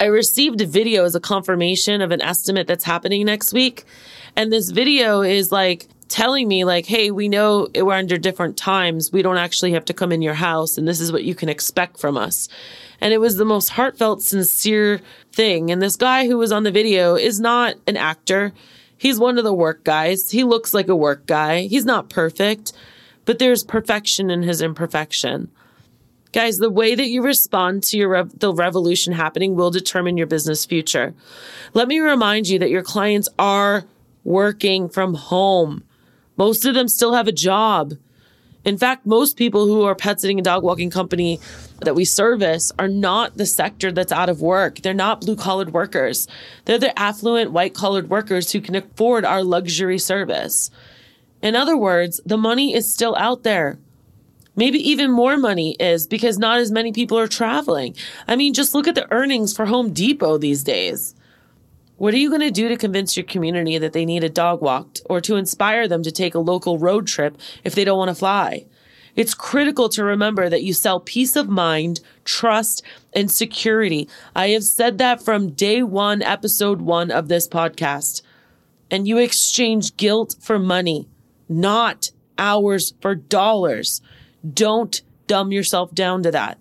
I 0.00 0.06
received 0.06 0.60
a 0.60 0.66
video 0.66 1.04
as 1.04 1.14
a 1.14 1.20
confirmation 1.20 2.00
of 2.00 2.10
an 2.10 2.22
estimate 2.22 2.66
that's 2.66 2.84
happening 2.84 3.24
next 3.26 3.52
week. 3.52 3.84
And 4.36 4.52
this 4.52 4.70
video 4.70 5.22
is 5.22 5.52
like 5.52 5.88
telling 6.08 6.48
me 6.48 6.64
like, 6.64 6.86
Hey, 6.86 7.10
we 7.10 7.28
know 7.28 7.68
we're 7.74 7.94
under 7.94 8.18
different 8.18 8.56
times. 8.56 9.12
We 9.12 9.22
don't 9.22 9.38
actually 9.38 9.72
have 9.72 9.84
to 9.86 9.94
come 9.94 10.12
in 10.12 10.22
your 10.22 10.34
house. 10.34 10.78
And 10.78 10.86
this 10.86 11.00
is 11.00 11.12
what 11.12 11.24
you 11.24 11.34
can 11.34 11.48
expect 11.48 11.98
from 11.98 12.16
us. 12.16 12.48
And 13.00 13.12
it 13.12 13.18
was 13.18 13.36
the 13.36 13.44
most 13.44 13.70
heartfelt, 13.70 14.22
sincere 14.22 15.00
thing. 15.32 15.70
And 15.70 15.82
this 15.82 15.96
guy 15.96 16.26
who 16.26 16.38
was 16.38 16.52
on 16.52 16.62
the 16.62 16.70
video 16.70 17.16
is 17.16 17.40
not 17.40 17.74
an 17.86 17.96
actor. 17.96 18.52
He's 18.96 19.18
one 19.18 19.38
of 19.38 19.44
the 19.44 19.54
work 19.54 19.84
guys. 19.84 20.30
He 20.30 20.44
looks 20.44 20.72
like 20.72 20.88
a 20.88 20.96
work 20.96 21.26
guy. 21.26 21.62
He's 21.62 21.84
not 21.84 22.08
perfect, 22.08 22.72
but 23.24 23.38
there's 23.38 23.64
perfection 23.64 24.30
in 24.30 24.42
his 24.42 24.62
imperfection. 24.62 25.50
Guys, 26.32 26.58
the 26.58 26.70
way 26.70 26.94
that 26.96 27.08
you 27.08 27.22
respond 27.22 27.84
to 27.84 27.96
your 27.96 28.08
rev- 28.08 28.38
the 28.38 28.52
revolution 28.52 29.12
happening 29.12 29.54
will 29.54 29.70
determine 29.70 30.16
your 30.16 30.26
business 30.26 30.64
future. 30.64 31.14
Let 31.74 31.86
me 31.86 32.00
remind 32.00 32.48
you 32.48 32.58
that 32.58 32.70
your 32.70 32.82
clients 32.82 33.28
are 33.38 33.84
working 34.24 34.88
from 34.88 35.14
home. 35.14 35.84
Most 36.36 36.64
of 36.64 36.74
them 36.74 36.88
still 36.88 37.14
have 37.14 37.28
a 37.28 37.32
job. 37.32 37.94
In 38.64 38.78
fact, 38.78 39.04
most 39.04 39.36
people 39.36 39.66
who 39.66 39.82
are 39.82 39.94
pet 39.94 40.20
sitting 40.20 40.38
and 40.38 40.44
dog 40.44 40.62
walking 40.62 40.90
company 40.90 41.38
that 41.82 41.94
we 41.94 42.04
service 42.04 42.72
are 42.78 42.88
not 42.88 43.36
the 43.36 43.44
sector 43.44 43.92
that's 43.92 44.12
out 44.12 44.30
of 44.30 44.40
work. 44.40 44.80
They're 44.80 44.94
not 44.94 45.20
blue 45.20 45.36
collared 45.36 45.72
workers. 45.72 46.26
They're 46.64 46.78
the 46.78 46.98
affluent 46.98 47.52
white 47.52 47.74
collared 47.74 48.08
workers 48.08 48.52
who 48.52 48.62
can 48.62 48.74
afford 48.74 49.24
our 49.24 49.44
luxury 49.44 49.98
service. 49.98 50.70
In 51.42 51.54
other 51.54 51.76
words, 51.76 52.22
the 52.24 52.38
money 52.38 52.74
is 52.74 52.90
still 52.90 53.14
out 53.16 53.42
there. 53.42 53.78
Maybe 54.56 54.78
even 54.78 55.10
more 55.10 55.36
money 55.36 55.76
is 55.78 56.06
because 56.06 56.38
not 56.38 56.58
as 56.58 56.70
many 56.70 56.92
people 56.92 57.18
are 57.18 57.26
traveling. 57.26 57.94
I 58.26 58.36
mean, 58.36 58.54
just 58.54 58.74
look 58.74 58.86
at 58.86 58.94
the 58.94 59.12
earnings 59.12 59.54
for 59.54 59.66
Home 59.66 59.92
Depot 59.92 60.38
these 60.38 60.62
days. 60.62 61.14
What 62.04 62.12
are 62.12 62.18
you 62.18 62.28
going 62.28 62.42
to 62.42 62.50
do 62.50 62.68
to 62.68 62.76
convince 62.76 63.16
your 63.16 63.24
community 63.24 63.78
that 63.78 63.94
they 63.94 64.04
need 64.04 64.24
a 64.24 64.28
dog 64.28 64.60
walked 64.60 65.00
or 65.06 65.22
to 65.22 65.36
inspire 65.36 65.88
them 65.88 66.02
to 66.02 66.12
take 66.12 66.34
a 66.34 66.38
local 66.38 66.78
road 66.78 67.06
trip 67.06 67.38
if 67.64 67.74
they 67.74 67.82
don't 67.82 67.96
want 67.96 68.10
to 68.10 68.14
fly? 68.14 68.66
It's 69.16 69.32
critical 69.32 69.88
to 69.88 70.04
remember 70.04 70.50
that 70.50 70.62
you 70.62 70.74
sell 70.74 71.00
peace 71.00 71.34
of 71.34 71.48
mind, 71.48 72.00
trust, 72.26 72.82
and 73.14 73.30
security. 73.30 74.06
I 74.36 74.48
have 74.48 74.64
said 74.64 74.98
that 74.98 75.22
from 75.22 75.52
day 75.52 75.82
one, 75.82 76.20
episode 76.20 76.82
one 76.82 77.10
of 77.10 77.28
this 77.28 77.48
podcast. 77.48 78.20
And 78.90 79.08
you 79.08 79.16
exchange 79.16 79.96
guilt 79.96 80.36
for 80.40 80.58
money, 80.58 81.08
not 81.48 82.10
hours 82.36 82.92
for 83.00 83.14
dollars. 83.14 84.02
Don't 84.46 85.00
dumb 85.26 85.52
yourself 85.52 85.94
down 85.94 86.22
to 86.24 86.30
that. 86.32 86.58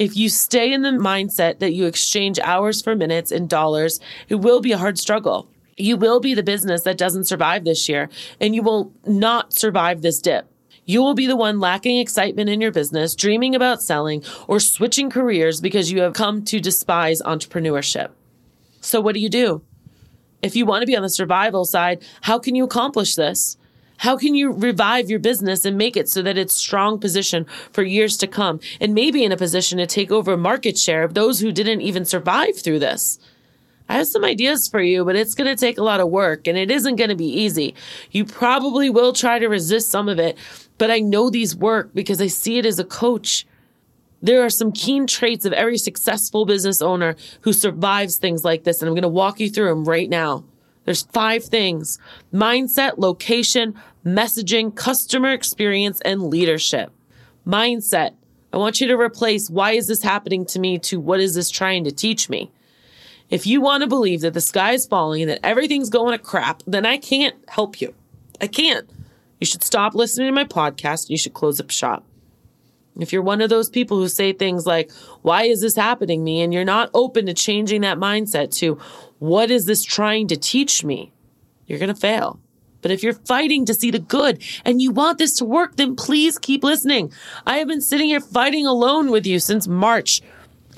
If 0.00 0.16
you 0.16 0.30
stay 0.30 0.72
in 0.72 0.80
the 0.80 0.92
mindset 0.92 1.58
that 1.58 1.74
you 1.74 1.84
exchange 1.84 2.38
hours 2.38 2.80
for 2.80 2.96
minutes 2.96 3.30
and 3.30 3.46
dollars, 3.46 4.00
it 4.30 4.36
will 4.36 4.60
be 4.60 4.72
a 4.72 4.78
hard 4.78 4.98
struggle. 4.98 5.46
You 5.76 5.98
will 5.98 6.20
be 6.20 6.32
the 6.32 6.42
business 6.42 6.84
that 6.84 6.96
doesn't 6.96 7.26
survive 7.26 7.64
this 7.64 7.86
year, 7.86 8.08
and 8.40 8.54
you 8.54 8.62
will 8.62 8.94
not 9.04 9.52
survive 9.52 10.00
this 10.00 10.18
dip. 10.18 10.46
You 10.86 11.02
will 11.02 11.12
be 11.12 11.26
the 11.26 11.36
one 11.36 11.60
lacking 11.60 11.98
excitement 11.98 12.48
in 12.48 12.62
your 12.62 12.72
business, 12.72 13.14
dreaming 13.14 13.54
about 13.54 13.82
selling, 13.82 14.24
or 14.48 14.58
switching 14.58 15.10
careers 15.10 15.60
because 15.60 15.92
you 15.92 16.00
have 16.00 16.14
come 16.14 16.46
to 16.46 16.60
despise 16.60 17.20
entrepreneurship. 17.20 18.08
So, 18.80 19.02
what 19.02 19.12
do 19.12 19.20
you 19.20 19.28
do? 19.28 19.60
If 20.40 20.56
you 20.56 20.64
want 20.64 20.80
to 20.80 20.86
be 20.86 20.96
on 20.96 21.02
the 21.02 21.10
survival 21.10 21.66
side, 21.66 22.02
how 22.22 22.38
can 22.38 22.54
you 22.54 22.64
accomplish 22.64 23.16
this? 23.16 23.58
How 24.00 24.16
can 24.16 24.34
you 24.34 24.52
revive 24.52 25.10
your 25.10 25.18
business 25.18 25.66
and 25.66 25.76
make 25.76 25.94
it 25.94 26.08
so 26.08 26.22
that 26.22 26.38
it's 26.38 26.54
strong 26.54 26.98
position 26.98 27.44
for 27.70 27.82
years 27.82 28.16
to 28.16 28.26
come 28.26 28.58
and 28.80 28.94
maybe 28.94 29.24
in 29.24 29.30
a 29.30 29.36
position 29.36 29.76
to 29.76 29.86
take 29.86 30.10
over 30.10 30.38
market 30.38 30.78
share 30.78 31.02
of 31.02 31.12
those 31.12 31.40
who 31.40 31.52
didn't 31.52 31.82
even 31.82 32.06
survive 32.06 32.58
through 32.58 32.78
this? 32.78 33.18
I 33.90 33.96
have 33.96 34.06
some 34.06 34.24
ideas 34.24 34.68
for 34.68 34.80
you, 34.80 35.04
but 35.04 35.16
it's 35.16 35.34
going 35.34 35.54
to 35.54 35.60
take 35.60 35.76
a 35.76 35.82
lot 35.82 36.00
of 36.00 36.08
work 36.08 36.46
and 36.46 36.56
it 36.56 36.70
isn't 36.70 36.96
going 36.96 37.10
to 37.10 37.14
be 37.14 37.26
easy. 37.26 37.74
You 38.10 38.24
probably 38.24 38.88
will 38.88 39.12
try 39.12 39.38
to 39.38 39.48
resist 39.48 39.90
some 39.90 40.08
of 40.08 40.18
it, 40.18 40.38
but 40.78 40.90
I 40.90 41.00
know 41.00 41.28
these 41.28 41.54
work 41.54 41.92
because 41.92 42.22
I 42.22 42.28
see 42.28 42.56
it 42.56 42.64
as 42.64 42.78
a 42.78 42.84
coach. 42.84 43.46
There 44.22 44.42
are 44.42 44.48
some 44.48 44.72
keen 44.72 45.06
traits 45.06 45.44
of 45.44 45.52
every 45.52 45.76
successful 45.76 46.46
business 46.46 46.80
owner 46.80 47.16
who 47.42 47.52
survives 47.52 48.16
things 48.16 48.46
like 48.46 48.64
this, 48.64 48.80
and 48.80 48.88
I'm 48.88 48.94
going 48.94 49.02
to 49.02 49.08
walk 49.08 49.40
you 49.40 49.50
through 49.50 49.68
them 49.68 49.84
right 49.84 50.08
now. 50.08 50.44
There's 50.84 51.02
five 51.02 51.44
things 51.44 51.98
mindset, 52.32 52.98
location, 52.98 53.74
messaging, 54.04 54.74
customer 54.74 55.30
experience, 55.30 56.00
and 56.02 56.24
leadership. 56.24 56.90
Mindset. 57.46 58.14
I 58.52 58.56
want 58.56 58.80
you 58.80 58.88
to 58.88 58.98
replace 58.98 59.48
why 59.48 59.72
is 59.72 59.86
this 59.86 60.02
happening 60.02 60.44
to 60.46 60.58
me 60.58 60.78
to 60.80 60.98
what 60.98 61.20
is 61.20 61.34
this 61.34 61.50
trying 61.50 61.84
to 61.84 61.92
teach 61.92 62.28
me? 62.28 62.50
If 63.28 63.46
you 63.46 63.60
want 63.60 63.82
to 63.82 63.86
believe 63.86 64.22
that 64.22 64.34
the 64.34 64.40
sky 64.40 64.72
is 64.72 64.86
falling 64.86 65.22
and 65.22 65.30
that 65.30 65.46
everything's 65.46 65.88
going 65.88 66.18
to 66.18 66.24
crap, 66.24 66.62
then 66.66 66.84
I 66.84 66.96
can't 66.96 67.36
help 67.48 67.80
you. 67.80 67.94
I 68.40 68.48
can't. 68.48 68.90
You 69.38 69.46
should 69.46 69.62
stop 69.62 69.94
listening 69.94 70.26
to 70.26 70.32
my 70.32 70.44
podcast. 70.44 71.10
You 71.10 71.16
should 71.16 71.32
close 71.34 71.60
up 71.60 71.70
shop. 71.70 72.04
If 72.98 73.12
you're 73.12 73.22
one 73.22 73.40
of 73.40 73.48
those 73.48 73.70
people 73.70 73.98
who 73.98 74.08
say 74.08 74.32
things 74.32 74.66
like, 74.66 74.90
why 75.22 75.44
is 75.44 75.60
this 75.60 75.76
happening 75.76 76.20
to 76.20 76.24
me? 76.24 76.42
And 76.42 76.52
you're 76.52 76.64
not 76.64 76.90
open 76.92 77.26
to 77.26 77.34
changing 77.34 77.82
that 77.82 77.98
mindset 77.98 78.52
to, 78.56 78.78
what 79.20 79.50
is 79.50 79.66
this 79.66 79.84
trying 79.84 80.26
to 80.28 80.36
teach 80.36 80.82
me? 80.82 81.12
You're 81.66 81.78
going 81.78 81.94
to 81.94 82.00
fail. 82.00 82.40
But 82.82 82.90
if 82.90 83.02
you're 83.02 83.12
fighting 83.12 83.66
to 83.66 83.74
see 83.74 83.90
the 83.90 83.98
good 83.98 84.42
and 84.64 84.80
you 84.80 84.90
want 84.90 85.18
this 85.18 85.34
to 85.34 85.44
work, 85.44 85.76
then 85.76 85.94
please 85.94 86.38
keep 86.38 86.64
listening. 86.64 87.12
I 87.46 87.58
have 87.58 87.68
been 87.68 87.82
sitting 87.82 88.08
here 88.08 88.20
fighting 88.20 88.66
alone 88.66 89.10
with 89.10 89.26
you 89.26 89.38
since 89.38 89.68
March. 89.68 90.22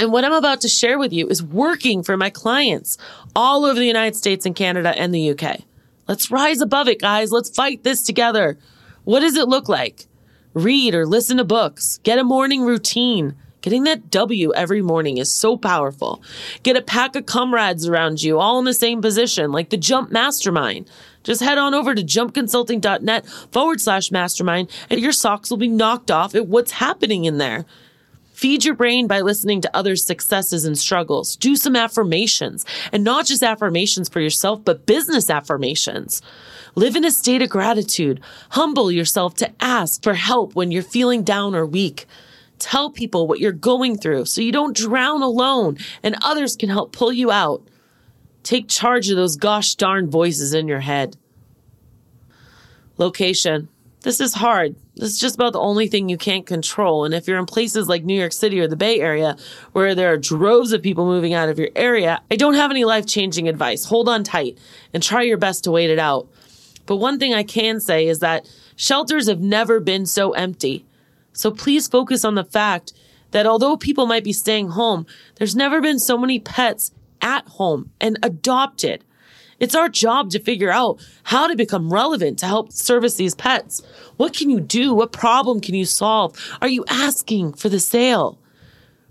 And 0.00 0.10
what 0.10 0.24
I'm 0.24 0.32
about 0.32 0.60
to 0.62 0.68
share 0.68 0.98
with 0.98 1.12
you 1.12 1.28
is 1.28 1.42
working 1.42 2.02
for 2.02 2.16
my 2.16 2.30
clients 2.30 2.98
all 3.36 3.64
over 3.64 3.78
the 3.78 3.86
United 3.86 4.16
States 4.16 4.44
and 4.44 4.56
Canada 4.56 4.92
and 4.98 5.14
the 5.14 5.30
UK. 5.30 5.60
Let's 6.08 6.30
rise 6.30 6.60
above 6.60 6.88
it, 6.88 7.00
guys. 7.00 7.30
Let's 7.30 7.54
fight 7.54 7.84
this 7.84 8.02
together. 8.02 8.58
What 9.04 9.20
does 9.20 9.36
it 9.36 9.48
look 9.48 9.68
like? 9.68 10.06
Read 10.52 10.96
or 10.96 11.06
listen 11.06 11.36
to 11.36 11.44
books. 11.44 12.00
Get 12.02 12.18
a 12.18 12.24
morning 12.24 12.62
routine. 12.62 13.36
Getting 13.62 13.84
that 13.84 14.10
W 14.10 14.52
every 14.54 14.82
morning 14.82 15.18
is 15.18 15.30
so 15.30 15.56
powerful. 15.56 16.20
Get 16.64 16.76
a 16.76 16.82
pack 16.82 17.14
of 17.14 17.26
comrades 17.26 17.86
around 17.86 18.20
you, 18.20 18.38
all 18.38 18.58
in 18.58 18.64
the 18.64 18.74
same 18.74 19.00
position, 19.00 19.52
like 19.52 19.70
the 19.70 19.76
Jump 19.76 20.10
Mastermind. 20.10 20.90
Just 21.22 21.40
head 21.40 21.58
on 21.58 21.72
over 21.72 21.94
to 21.94 22.02
jumpconsulting.net 22.02 23.26
forward 23.52 23.80
slash 23.80 24.10
mastermind, 24.10 24.68
and 24.90 25.00
your 25.00 25.12
socks 25.12 25.48
will 25.48 25.58
be 25.58 25.68
knocked 25.68 26.10
off 26.10 26.34
at 26.34 26.48
what's 26.48 26.72
happening 26.72 27.24
in 27.24 27.38
there. 27.38 27.64
Feed 28.32 28.64
your 28.64 28.74
brain 28.74 29.06
by 29.06 29.20
listening 29.20 29.60
to 29.60 29.76
others' 29.76 30.04
successes 30.04 30.64
and 30.64 30.76
struggles. 30.76 31.36
Do 31.36 31.54
some 31.54 31.76
affirmations, 31.76 32.66
and 32.90 33.04
not 33.04 33.26
just 33.26 33.44
affirmations 33.44 34.08
for 34.08 34.18
yourself, 34.18 34.64
but 34.64 34.86
business 34.86 35.30
affirmations. 35.30 36.20
Live 36.74 36.96
in 36.96 37.04
a 37.04 37.12
state 37.12 37.42
of 37.42 37.50
gratitude. 37.50 38.20
Humble 38.50 38.90
yourself 38.90 39.34
to 39.36 39.52
ask 39.60 40.02
for 40.02 40.14
help 40.14 40.56
when 40.56 40.72
you're 40.72 40.82
feeling 40.82 41.22
down 41.22 41.54
or 41.54 41.64
weak. 41.64 42.06
Tell 42.62 42.90
people 42.90 43.26
what 43.26 43.40
you're 43.40 43.50
going 43.50 43.98
through 43.98 44.26
so 44.26 44.40
you 44.40 44.52
don't 44.52 44.76
drown 44.76 45.20
alone 45.20 45.78
and 46.04 46.14
others 46.22 46.54
can 46.54 46.68
help 46.68 46.92
pull 46.92 47.12
you 47.12 47.32
out. 47.32 47.66
Take 48.44 48.68
charge 48.68 49.10
of 49.10 49.16
those 49.16 49.34
gosh 49.34 49.74
darn 49.74 50.08
voices 50.08 50.54
in 50.54 50.68
your 50.68 50.78
head. 50.78 51.16
Location. 52.98 53.68
This 54.02 54.20
is 54.20 54.34
hard. 54.34 54.76
This 54.94 55.10
is 55.10 55.18
just 55.18 55.34
about 55.34 55.54
the 55.54 55.58
only 55.58 55.88
thing 55.88 56.08
you 56.08 56.16
can't 56.16 56.46
control. 56.46 57.04
And 57.04 57.12
if 57.12 57.26
you're 57.26 57.40
in 57.40 57.46
places 57.46 57.88
like 57.88 58.04
New 58.04 58.18
York 58.18 58.32
City 58.32 58.60
or 58.60 58.68
the 58.68 58.76
Bay 58.76 59.00
Area, 59.00 59.36
where 59.72 59.96
there 59.96 60.12
are 60.12 60.16
droves 60.16 60.70
of 60.70 60.82
people 60.82 61.04
moving 61.04 61.34
out 61.34 61.48
of 61.48 61.58
your 61.58 61.70
area, 61.74 62.22
I 62.30 62.36
don't 62.36 62.54
have 62.54 62.70
any 62.70 62.84
life 62.84 63.06
changing 63.06 63.48
advice. 63.48 63.86
Hold 63.86 64.08
on 64.08 64.22
tight 64.22 64.56
and 64.94 65.02
try 65.02 65.22
your 65.22 65.36
best 65.36 65.64
to 65.64 65.72
wait 65.72 65.90
it 65.90 65.98
out. 65.98 66.28
But 66.86 66.98
one 66.98 67.18
thing 67.18 67.34
I 67.34 67.42
can 67.42 67.80
say 67.80 68.06
is 68.06 68.20
that 68.20 68.48
shelters 68.76 69.26
have 69.26 69.40
never 69.40 69.80
been 69.80 70.06
so 70.06 70.30
empty. 70.30 70.84
So 71.32 71.50
please 71.50 71.88
focus 71.88 72.24
on 72.24 72.34
the 72.34 72.44
fact 72.44 72.92
that 73.30 73.46
although 73.46 73.76
people 73.76 74.06
might 74.06 74.24
be 74.24 74.32
staying 74.32 74.70
home, 74.70 75.06
there's 75.36 75.56
never 75.56 75.80
been 75.80 75.98
so 75.98 76.16
many 76.18 76.38
pets 76.38 76.92
at 77.20 77.46
home 77.48 77.90
and 78.00 78.18
adopted. 78.22 79.04
It's 79.58 79.74
our 79.74 79.88
job 79.88 80.30
to 80.30 80.40
figure 80.40 80.70
out 80.70 81.00
how 81.22 81.46
to 81.46 81.54
become 81.54 81.92
relevant 81.92 82.38
to 82.40 82.46
help 82.46 82.72
service 82.72 83.14
these 83.14 83.34
pets. 83.34 83.80
What 84.16 84.34
can 84.34 84.50
you 84.50 84.60
do? 84.60 84.92
What 84.92 85.12
problem 85.12 85.60
can 85.60 85.74
you 85.74 85.84
solve? 85.84 86.36
Are 86.60 86.68
you 86.68 86.84
asking 86.88 87.54
for 87.54 87.68
the 87.68 87.80
sale? 87.80 88.38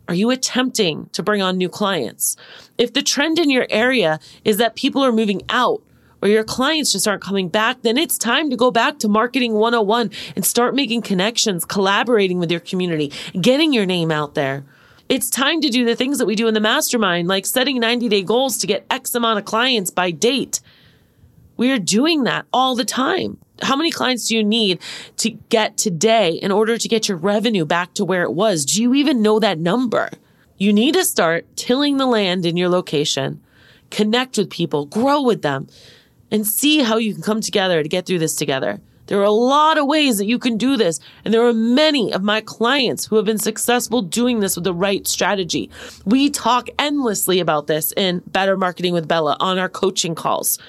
Are 0.07 0.13
you 0.13 0.29
attempting 0.29 1.10
to 1.13 1.23
bring 1.23 1.41
on 1.41 1.57
new 1.57 1.69
clients? 1.69 2.36
If 2.77 2.91
the 2.91 3.01
trend 3.01 3.39
in 3.39 3.49
your 3.49 3.65
area 3.69 4.19
is 4.43 4.57
that 4.57 4.75
people 4.75 5.03
are 5.05 5.13
moving 5.13 5.41
out 5.47 5.81
or 6.21 6.27
your 6.27 6.43
clients 6.43 6.91
just 6.91 7.07
aren't 7.07 7.21
coming 7.21 7.49
back, 7.49 7.81
then 7.81 7.97
it's 7.97 8.17
time 8.17 8.49
to 8.49 8.55
go 8.55 8.71
back 8.71 8.99
to 8.99 9.07
marketing 9.07 9.53
101 9.53 10.12
and 10.36 10.45
start 10.45 10.75
making 10.75 11.01
connections, 11.01 11.65
collaborating 11.65 12.39
with 12.39 12.51
your 12.51 12.60
community, 12.60 13.12
getting 13.39 13.73
your 13.73 13.86
name 13.86 14.12
out 14.12 14.36
there. 14.36 14.63
It's 15.10 15.29
time 15.29 15.60
to 15.62 15.69
do 15.69 15.84
the 15.84 15.95
things 15.95 16.19
that 16.19 16.25
we 16.25 16.36
do 16.36 16.47
in 16.47 16.53
the 16.53 16.62
mastermind, 16.62 17.27
like 17.27 17.45
setting 17.45 17.79
90 17.79 18.07
day 18.07 18.21
goals 18.21 18.57
to 18.60 18.67
get 18.67 18.86
X 18.89 19.13
amount 19.13 19.39
of 19.39 19.45
clients 19.45 19.91
by 19.91 20.12
date. 20.12 20.62
We 21.57 21.71
are 21.71 21.79
doing 21.79 22.23
that 22.23 22.45
all 22.53 22.75
the 22.75 22.86
time. 22.86 23.38
How 23.62 23.75
many 23.75 23.91
clients 23.91 24.27
do 24.27 24.38
you 24.38 24.43
need 24.43 24.79
to 25.17 25.31
get 25.31 25.77
today 25.77 26.31
in 26.31 26.51
order 26.51 26.77
to 26.77 26.88
get 26.88 27.07
your 27.07 27.17
revenue 27.17 27.65
back 27.65 27.93
to 27.95 28.05
where 28.05 28.23
it 28.23 28.34
was? 28.34 28.65
Do 28.65 28.81
you 28.81 28.93
even 28.93 29.21
know 29.21 29.38
that 29.39 29.60
number? 29.60 30.10
You 30.57 30.73
need 30.73 30.93
to 30.93 31.03
start 31.03 31.45
tilling 31.55 31.97
the 31.97 32.05
land 32.05 32.45
in 32.45 32.55
your 32.55 32.69
location, 32.69 33.41
connect 33.89 34.38
with 34.38 34.49
people, 34.49 34.86
grow 34.86 35.21
with 35.21 35.41
them, 35.41 35.67
and 36.32 36.48
see 36.48 36.80
how 36.80 36.98
you 36.98 37.13
can 37.13 37.22
come 37.22 37.41
together 37.41 37.84
to 37.84 37.89
get 37.89 38.06
through 38.06 38.20
this 38.20 38.36
together. 38.36 38.80
There 39.08 39.20
are 39.20 39.24
a 39.24 39.32
lot 39.32 39.78
of 39.78 39.88
ways 39.88 40.20
that 40.20 40.26
you 40.26 40.39
can 40.39 40.56
do 40.56 40.78
this. 40.78 41.02
And 41.26 41.34
there 41.34 41.46
are 41.46 41.54
many 41.54 42.13
of 42.13 42.24
my 42.24 42.39
clients 42.39 43.06
who 43.06 43.17
have 43.17 43.26
been 43.26 43.38
successful 43.38 44.02
doing 44.02 44.39
this 44.39 44.56
with 44.56 44.63
the 44.63 44.74
right 44.74 45.06
strategy. 45.06 45.70
We 46.06 46.30
talk 46.30 46.70
endlessly 46.80 47.41
about 47.41 47.67
this 47.67 47.91
in 47.98 48.24
Better 48.28 48.56
Marketing 48.56 48.94
with 48.94 49.10
Bella 49.10 49.36
on 49.41 49.60
our 49.60 49.67
coaching 49.67 50.15
calls. 50.15 50.60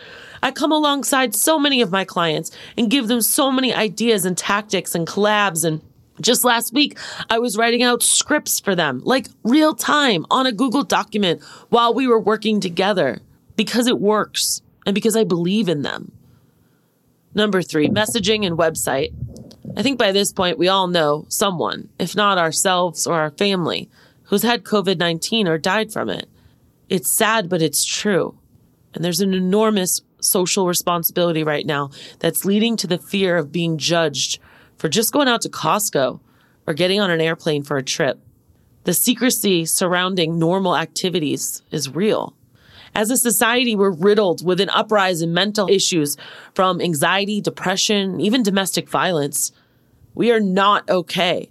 I 0.43 0.51
come 0.51 0.73
alongside 0.73 1.37
so 1.37 1.57
many 1.57 1.83
of 1.83 1.93
my 1.93 2.05
clients 2.05 2.51
and 2.77 2.91
give 2.91 3.07
them 3.07 3.21
so 3.21 3.53
many 3.53 3.73
ideas 3.73 4.25
and 4.25 4.37
tactics 4.37 4.97
and 4.97 5.07
collabs 5.07 5.65
and 5.65 5.81
just 6.21 6.45
last 6.45 6.73
week, 6.75 6.99
I 7.31 7.39
was 7.39 7.57
writing 7.57 7.83
out 7.83 8.03
scripts 8.03 8.61
for 8.61 8.75
them, 8.75 9.01
like 9.03 9.29
real 9.45 9.75
time 9.75 10.27
on 10.31 10.47
a 10.47 10.53
Google 10.53 10.83
document 10.83 11.43
while 11.71 11.95
we 11.95 12.07
were 12.07 12.21
working 12.21 12.61
together 12.61 13.21
because 13.57 13.87
it 13.87 13.99
works 13.99 14.61
and 14.87 14.95
because 14.95 15.17
I 15.17 15.25
believe 15.25 15.69
in 15.69 15.83
them. 15.83 16.13
Number 17.35 17.63
three, 17.63 17.89
messaging 17.89 18.47
and 18.47 18.59
website. 18.59 19.13
I 19.77 19.83
think 19.83 19.99
by 19.99 20.13
this 20.13 20.33
point, 20.33 20.59
we 20.59 20.69
all 20.69 20.87
know 20.87 21.25
someone, 21.29 21.89
if 21.99 22.15
not 22.15 22.37
ourselves 22.37 23.07
or 23.07 23.15
our 23.15 23.31
family, 23.31 23.89
who's 24.25 24.43
had 24.43 24.65
COVID 24.65 24.99
19 24.99 25.49
or 25.49 25.59
died 25.59 25.93
from 25.93 26.09
it. 26.11 26.29
It's 26.89 27.11
sad, 27.11 27.49
but 27.49 27.63
it's 27.63 27.85
true. 27.85 28.39
And 28.95 29.03
there's 29.03 29.21
an 29.21 29.33
enormous 29.33 30.03
social 30.21 30.67
responsibility 30.67 31.43
right 31.43 31.65
now 31.65 31.91
that's 32.19 32.45
leading 32.45 32.77
to 32.77 32.87
the 32.87 32.99
fear 32.99 33.37
of 33.37 33.53
being 33.53 33.79
judged 33.79 34.39
for 34.77 34.89
just 34.89 35.13
going 35.13 35.29
out 35.29 35.41
to 35.43 35.49
Costco 35.49 36.21
or 36.67 36.75
getting 36.75 37.01
on 37.01 37.11
an 37.11 37.21
airplane 37.21 37.63
for 37.63 37.77
a 37.77 37.83
trip. 37.83 38.21
The 38.85 38.93
secrecy 38.93 39.65
surrounding 39.65 40.39
normal 40.39 40.77
activities 40.77 41.63
is 41.71 41.95
real. 41.95 42.37
As 42.95 43.11
a 43.11 43.17
society, 43.17 43.75
we're 43.75 43.91
riddled 43.91 44.45
with 44.45 44.61
an 44.61 44.69
uprise 44.71 45.23
in 45.23 45.33
mental 45.33 45.69
issues 45.69 46.17
from 46.55 46.81
anxiety, 46.81 47.41
depression, 47.41 48.21
even 48.21 48.43
domestic 48.43 48.89
violence. 48.89 49.53
We 50.15 50.31
are 50.31 50.41
not 50.41 50.89
okay. 50.91 51.51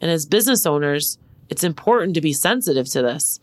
And 0.00 0.10
as 0.10 0.26
business 0.26 0.66
owners, 0.66 1.18
it's 1.48 1.64
important 1.64 2.14
to 2.14 2.20
be 2.20 2.34
sensitive 2.34 2.88
to 2.90 3.00
this. 3.00 3.40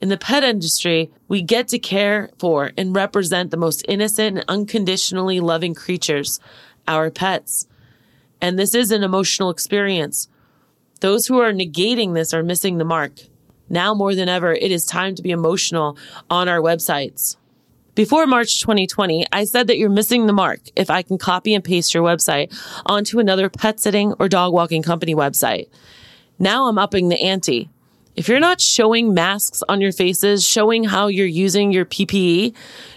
In 0.00 0.10
the 0.10 0.18
pet 0.18 0.44
industry, 0.44 1.10
we 1.26 1.42
get 1.42 1.68
to 1.68 1.78
care 1.78 2.30
for 2.38 2.70
and 2.76 2.94
represent 2.94 3.50
the 3.50 3.56
most 3.56 3.84
innocent 3.88 4.38
and 4.38 4.44
unconditionally 4.46 5.40
loving 5.40 5.74
creatures, 5.74 6.38
our 6.86 7.10
pets. 7.10 7.66
And 8.40 8.58
this 8.58 8.74
is 8.74 8.92
an 8.92 9.02
emotional 9.02 9.50
experience. 9.50 10.28
Those 11.00 11.26
who 11.26 11.40
are 11.40 11.52
negating 11.52 12.14
this 12.14 12.32
are 12.32 12.42
missing 12.42 12.78
the 12.78 12.84
mark. 12.84 13.12
Now 13.68 13.94
more 13.94 14.14
than 14.14 14.28
ever, 14.28 14.52
it 14.52 14.70
is 14.70 14.84
time 14.84 15.14
to 15.14 15.22
be 15.22 15.30
emotional 15.30 15.96
on 16.30 16.48
our 16.48 16.60
websites. 16.60 17.36
Before 17.94 18.26
March 18.26 18.60
2020, 18.60 19.24
I 19.32 19.44
said 19.44 19.68
that 19.68 19.78
you're 19.78 19.88
missing 19.88 20.26
the 20.26 20.32
mark 20.32 20.60
if 20.76 20.90
I 20.90 21.00
can 21.00 21.16
copy 21.16 21.54
and 21.54 21.64
paste 21.64 21.94
your 21.94 22.02
website 22.02 22.54
onto 22.84 23.18
another 23.18 23.48
pet 23.48 23.80
sitting 23.80 24.12
or 24.18 24.28
dog 24.28 24.52
walking 24.52 24.82
company 24.82 25.14
website. 25.14 25.68
Now 26.38 26.66
I'm 26.66 26.76
upping 26.76 27.08
the 27.08 27.18
ante. 27.18 27.70
If 28.16 28.28
you're 28.28 28.40
not 28.40 28.62
showing 28.62 29.12
masks 29.12 29.62
on 29.68 29.82
your 29.82 29.92
faces, 29.92 30.42
showing 30.42 30.84
how 30.84 31.08
you're 31.08 31.26
using 31.26 31.70
your 31.70 31.84
PPE, 31.84 32.54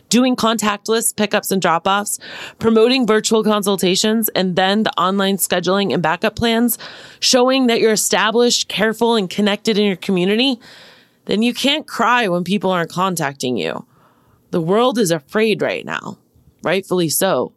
doing 0.08 0.38
contactless 0.38 1.14
pickups 1.14 1.52
and 1.52 1.62
drop 1.62 1.86
offs, 1.86 2.20
promoting 2.58 3.06
virtual 3.06 3.44
consultations, 3.44 4.30
and 4.30 4.56
then 4.56 4.84
the 4.84 4.98
online 4.98 5.36
scheduling 5.36 5.94
and 5.94 6.02
backup 6.02 6.38
plans, 6.38 6.78
showing 7.20 7.68
that 7.68 7.82
you're 7.82 7.92
established, 7.92 8.70
careful, 8.70 9.16
and 9.16 9.30
connected 9.30 9.78
in 9.78 9.86
your 9.86 9.98
community, 9.98 10.58
then 11.26 11.42
you 11.42 11.54
can't 11.54 11.86
cry 11.86 12.30
when 12.30 12.46
people 12.46 12.72
aren't 12.72 12.90
contacting 12.90 13.58
you. 13.58 13.86
The 14.52 14.62
world 14.62 14.98
is 14.98 15.12
afraid 15.12 15.62
right 15.62 15.86
now, 15.86 16.18
rightfully 16.64 17.10
so. 17.10 17.52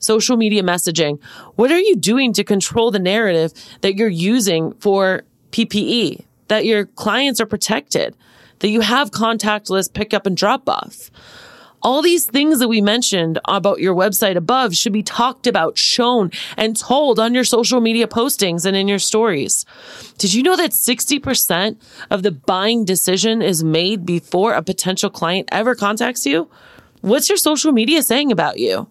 Social 0.00 0.36
media 0.36 0.64
messaging. 0.64 1.22
What 1.54 1.70
are 1.70 1.78
you 1.78 1.94
doing 1.94 2.32
to 2.32 2.42
control 2.42 2.90
the 2.90 2.98
narrative 2.98 3.52
that 3.82 3.94
you're 3.94 4.08
using 4.08 4.72
for 4.74 5.22
PPE, 5.54 6.24
that 6.48 6.64
your 6.64 6.86
clients 6.86 7.40
are 7.40 7.46
protected, 7.46 8.16
that 8.58 8.70
you 8.70 8.80
have 8.80 9.12
contactless 9.12 9.92
pickup 9.92 10.26
and 10.26 10.36
drop 10.36 10.68
off. 10.68 11.12
All 11.80 12.02
these 12.02 12.24
things 12.24 12.58
that 12.58 12.66
we 12.66 12.80
mentioned 12.80 13.38
about 13.44 13.78
your 13.78 13.94
website 13.94 14.34
above 14.36 14.74
should 14.74 14.92
be 14.92 15.02
talked 15.02 15.46
about, 15.46 15.78
shown, 15.78 16.32
and 16.56 16.76
told 16.76 17.20
on 17.20 17.34
your 17.34 17.44
social 17.44 17.80
media 17.80 18.08
postings 18.08 18.64
and 18.64 18.74
in 18.74 18.88
your 18.88 18.98
stories. 18.98 19.64
Did 20.18 20.34
you 20.34 20.42
know 20.42 20.56
that 20.56 20.72
60% 20.72 21.76
of 22.10 22.22
the 22.24 22.32
buying 22.32 22.84
decision 22.84 23.40
is 23.40 23.62
made 23.62 24.04
before 24.04 24.54
a 24.54 24.62
potential 24.62 25.10
client 25.10 25.48
ever 25.52 25.76
contacts 25.76 26.26
you? 26.26 26.50
What's 27.02 27.28
your 27.28 27.38
social 27.38 27.70
media 27.70 28.02
saying 28.02 28.32
about 28.32 28.58
you? 28.58 28.88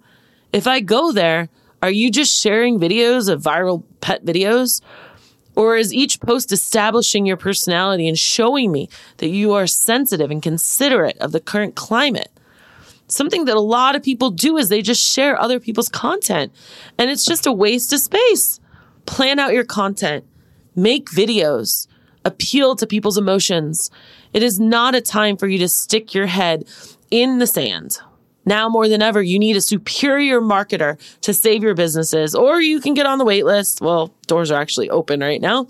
If 0.54 0.68
I 0.68 0.80
go 0.80 1.12
there, 1.12 1.50
are 1.82 1.92
you 1.92 2.10
just 2.12 2.40
sharing 2.40 2.80
videos 2.80 3.28
of 3.28 3.42
viral 3.42 3.84
pet 4.00 4.24
videos? 4.24 4.82
Or 5.56 5.78
is 5.78 5.94
each 5.94 6.20
post 6.20 6.52
establishing 6.52 7.26
your 7.26 7.38
personality 7.38 8.08
and 8.08 8.18
showing 8.18 8.72
me 8.72 8.90
that 9.18 9.30
you 9.30 9.54
are 9.54 9.68
sensitive 9.68 10.32
and 10.32 10.42
considerate 10.42 11.18
of 11.20 11.32
the 11.32 11.40
current 11.40 11.76
climate? 11.76 12.32
Something 13.08 13.46
that 13.46 13.56
a 13.56 13.62
lot 13.62 13.96
of 13.96 14.04
people 14.04 14.32
do 14.32 14.58
is 14.58 14.70
they 14.70 14.82
just 14.82 15.04
share 15.04 15.40
other 15.40 15.60
people's 15.60 15.90
content 15.90 16.52
and 16.98 17.10
it's 17.10 17.26
just 17.26 17.46
a 17.46 17.52
waste 17.52 17.94
of 17.94 18.00
space. 18.00 18.60
Plan 19.06 19.38
out 19.38 19.54
your 19.54 19.66
content, 19.66 20.26
make 20.76 21.10
videos, 21.10 21.88
appeal 22.26 22.76
to 22.76 22.88
people's 22.88 23.18
emotions. 23.18 23.92
It 24.34 24.42
is 24.42 24.60
not 24.60 24.96
a 24.96 25.02
time 25.02 25.38
for 25.38 25.48
you 25.48 25.60
to 25.60 25.68
stick 25.68 26.14
your 26.14 26.28
head 26.28 26.66
in 27.12 27.40
the 27.40 27.48
sand. 27.48 28.00
Now 28.46 28.70
more 28.70 28.88
than 28.88 29.02
ever, 29.02 29.22
you 29.22 29.40
need 29.40 29.56
a 29.56 29.62
superior 29.62 30.42
marketer 30.42 30.98
to 31.22 31.34
save 31.34 31.64
your 31.64 31.76
businesses, 31.76 32.36
or 32.36 32.62
you 32.62 32.80
can 32.82 32.94
get 32.94 33.06
on 33.06 33.18
the 33.18 33.26
wait 33.26 33.46
list. 33.46 33.82
Well, 33.82 34.14
doors 34.28 34.52
are 34.52 34.62
actually 34.62 34.90
open 34.90 35.20
right 35.20 35.42
now. 35.42 35.66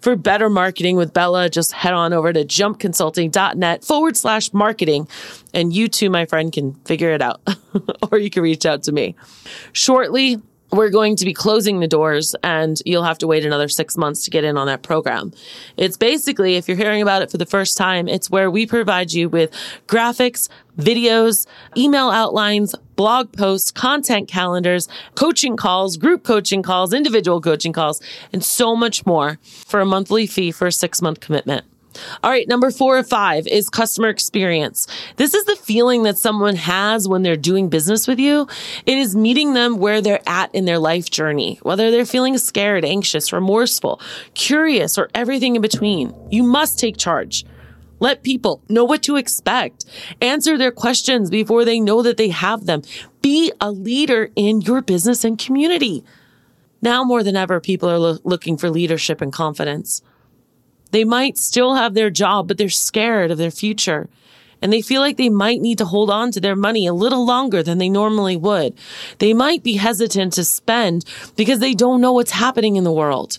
For 0.00 0.16
better 0.16 0.50
marketing 0.50 0.96
with 0.96 1.12
Bella, 1.12 1.48
just 1.48 1.72
head 1.72 1.94
on 1.94 2.12
over 2.12 2.32
to 2.32 2.44
jumpconsulting.net 2.44 3.84
forward 3.84 4.16
slash 4.16 4.52
marketing, 4.52 5.08
and 5.54 5.72
you 5.72 5.88
too, 5.88 6.10
my 6.10 6.26
friend, 6.26 6.52
can 6.52 6.74
figure 6.84 7.12
it 7.12 7.22
out, 7.22 7.40
or 8.10 8.18
you 8.18 8.30
can 8.30 8.42
reach 8.42 8.66
out 8.66 8.82
to 8.84 8.92
me. 8.92 9.14
Shortly, 9.72 10.40
we're 10.72 10.90
going 10.90 11.16
to 11.16 11.24
be 11.24 11.32
closing 11.32 11.80
the 11.80 11.86
doors 11.86 12.34
and 12.42 12.80
you'll 12.84 13.04
have 13.04 13.18
to 13.18 13.26
wait 13.26 13.44
another 13.44 13.68
six 13.68 13.96
months 13.96 14.24
to 14.24 14.30
get 14.30 14.44
in 14.44 14.56
on 14.56 14.66
that 14.66 14.82
program. 14.82 15.32
It's 15.76 15.96
basically, 15.96 16.56
if 16.56 16.68
you're 16.68 16.76
hearing 16.76 17.02
about 17.02 17.22
it 17.22 17.30
for 17.30 17.38
the 17.38 17.46
first 17.46 17.76
time, 17.76 18.08
it's 18.08 18.30
where 18.30 18.50
we 18.50 18.66
provide 18.66 19.12
you 19.12 19.28
with 19.28 19.50
graphics, 19.86 20.48
videos, 20.78 21.46
email 21.76 22.10
outlines, 22.10 22.74
blog 22.96 23.32
posts, 23.32 23.70
content 23.70 24.28
calendars, 24.28 24.88
coaching 25.14 25.56
calls, 25.56 25.96
group 25.96 26.24
coaching 26.24 26.62
calls, 26.62 26.92
individual 26.92 27.40
coaching 27.40 27.72
calls, 27.72 28.00
and 28.32 28.44
so 28.44 28.74
much 28.74 29.06
more 29.06 29.38
for 29.42 29.80
a 29.80 29.86
monthly 29.86 30.26
fee 30.26 30.50
for 30.50 30.66
a 30.66 30.72
six 30.72 31.00
month 31.00 31.20
commitment. 31.20 31.64
All 32.22 32.30
right, 32.30 32.48
number 32.48 32.70
four 32.70 32.98
or 32.98 33.02
five 33.02 33.46
is 33.46 33.68
customer 33.68 34.08
experience. 34.08 34.86
This 35.16 35.34
is 35.34 35.44
the 35.44 35.56
feeling 35.56 36.02
that 36.04 36.18
someone 36.18 36.56
has 36.56 37.08
when 37.08 37.22
they're 37.22 37.36
doing 37.36 37.68
business 37.68 38.06
with 38.06 38.18
you. 38.18 38.46
It 38.84 38.98
is 38.98 39.16
meeting 39.16 39.54
them 39.54 39.78
where 39.78 40.00
they're 40.00 40.26
at 40.26 40.54
in 40.54 40.64
their 40.64 40.78
life 40.78 41.10
journey, 41.10 41.58
whether 41.62 41.90
they're 41.90 42.06
feeling 42.06 42.38
scared, 42.38 42.84
anxious, 42.84 43.32
remorseful, 43.32 44.00
curious, 44.34 44.98
or 44.98 45.08
everything 45.14 45.56
in 45.56 45.62
between. 45.62 46.14
You 46.30 46.42
must 46.42 46.78
take 46.78 46.96
charge. 46.96 47.44
Let 47.98 48.22
people 48.22 48.62
know 48.68 48.84
what 48.84 49.02
to 49.04 49.16
expect. 49.16 49.86
Answer 50.20 50.58
their 50.58 50.70
questions 50.70 51.30
before 51.30 51.64
they 51.64 51.80
know 51.80 52.02
that 52.02 52.18
they 52.18 52.28
have 52.28 52.66
them. 52.66 52.82
Be 53.22 53.52
a 53.60 53.70
leader 53.70 54.30
in 54.36 54.60
your 54.60 54.82
business 54.82 55.24
and 55.24 55.38
community. 55.38 56.04
Now 56.82 57.04
more 57.04 57.22
than 57.22 57.36
ever, 57.36 57.58
people 57.58 57.88
are 57.88 57.98
lo- 57.98 58.18
looking 58.22 58.58
for 58.58 58.70
leadership 58.70 59.20
and 59.20 59.32
confidence. 59.32 60.02
They 60.90 61.04
might 61.04 61.38
still 61.38 61.74
have 61.74 61.94
their 61.94 62.10
job, 62.10 62.48
but 62.48 62.58
they're 62.58 62.68
scared 62.68 63.30
of 63.30 63.38
their 63.38 63.50
future. 63.50 64.08
And 64.62 64.72
they 64.72 64.80
feel 64.80 65.00
like 65.00 65.16
they 65.16 65.28
might 65.28 65.60
need 65.60 65.78
to 65.78 65.84
hold 65.84 66.10
on 66.10 66.30
to 66.32 66.40
their 66.40 66.56
money 66.56 66.86
a 66.86 66.94
little 66.94 67.26
longer 67.26 67.62
than 67.62 67.78
they 67.78 67.88
normally 67.88 68.36
would. 68.36 68.74
They 69.18 69.34
might 69.34 69.62
be 69.62 69.76
hesitant 69.76 70.32
to 70.34 70.44
spend 70.44 71.04
because 71.36 71.58
they 71.58 71.74
don't 71.74 72.00
know 72.00 72.12
what's 72.12 72.30
happening 72.30 72.76
in 72.76 72.84
the 72.84 72.92
world. 72.92 73.38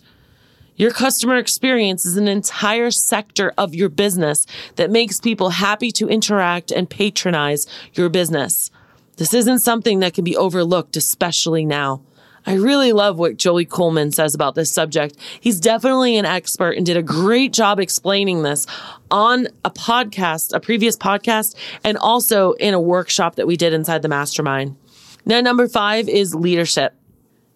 Your 0.75 0.91
customer 0.91 1.37
experience 1.37 2.05
is 2.05 2.17
an 2.17 2.27
entire 2.27 2.91
sector 2.91 3.51
of 3.57 3.73
your 3.73 3.89
business 3.89 4.45
that 4.75 4.91
makes 4.91 5.19
people 5.19 5.49
happy 5.49 5.91
to 5.93 6.07
interact 6.07 6.71
and 6.71 6.87
patronize 6.87 7.65
your 7.93 8.09
business. 8.09 8.69
This 9.15 9.33
isn't 9.33 9.59
something 9.59 10.01
that 10.01 10.13
can 10.13 10.23
be 10.23 10.37
overlooked, 10.37 10.95
especially 10.95 11.65
now. 11.65 12.03
I 12.47 12.53
really 12.53 12.93
love 12.93 13.19
what 13.19 13.35
Joey 13.35 13.65
Coleman 13.65 14.13
says 14.13 14.33
about 14.33 14.55
this 14.55 14.71
subject. 14.71 15.17
He's 15.41 15.59
definitely 15.59 16.15
an 16.15 16.25
expert 16.25 16.77
and 16.77 16.85
did 16.85 16.95
a 16.95 17.03
great 17.03 17.51
job 17.51 17.77
explaining 17.77 18.43
this 18.43 18.65
on 19.11 19.49
a 19.65 19.69
podcast, 19.69 20.55
a 20.55 20.61
previous 20.61 20.95
podcast, 20.95 21.55
and 21.83 21.97
also 21.97 22.53
in 22.53 22.73
a 22.73 22.79
workshop 22.79 23.35
that 23.35 23.47
we 23.47 23.57
did 23.57 23.73
inside 23.73 24.01
the 24.01 24.07
mastermind. 24.07 24.77
Now, 25.25 25.41
number 25.41 25.67
five 25.67 26.07
is 26.07 26.33
leadership. 26.33 26.95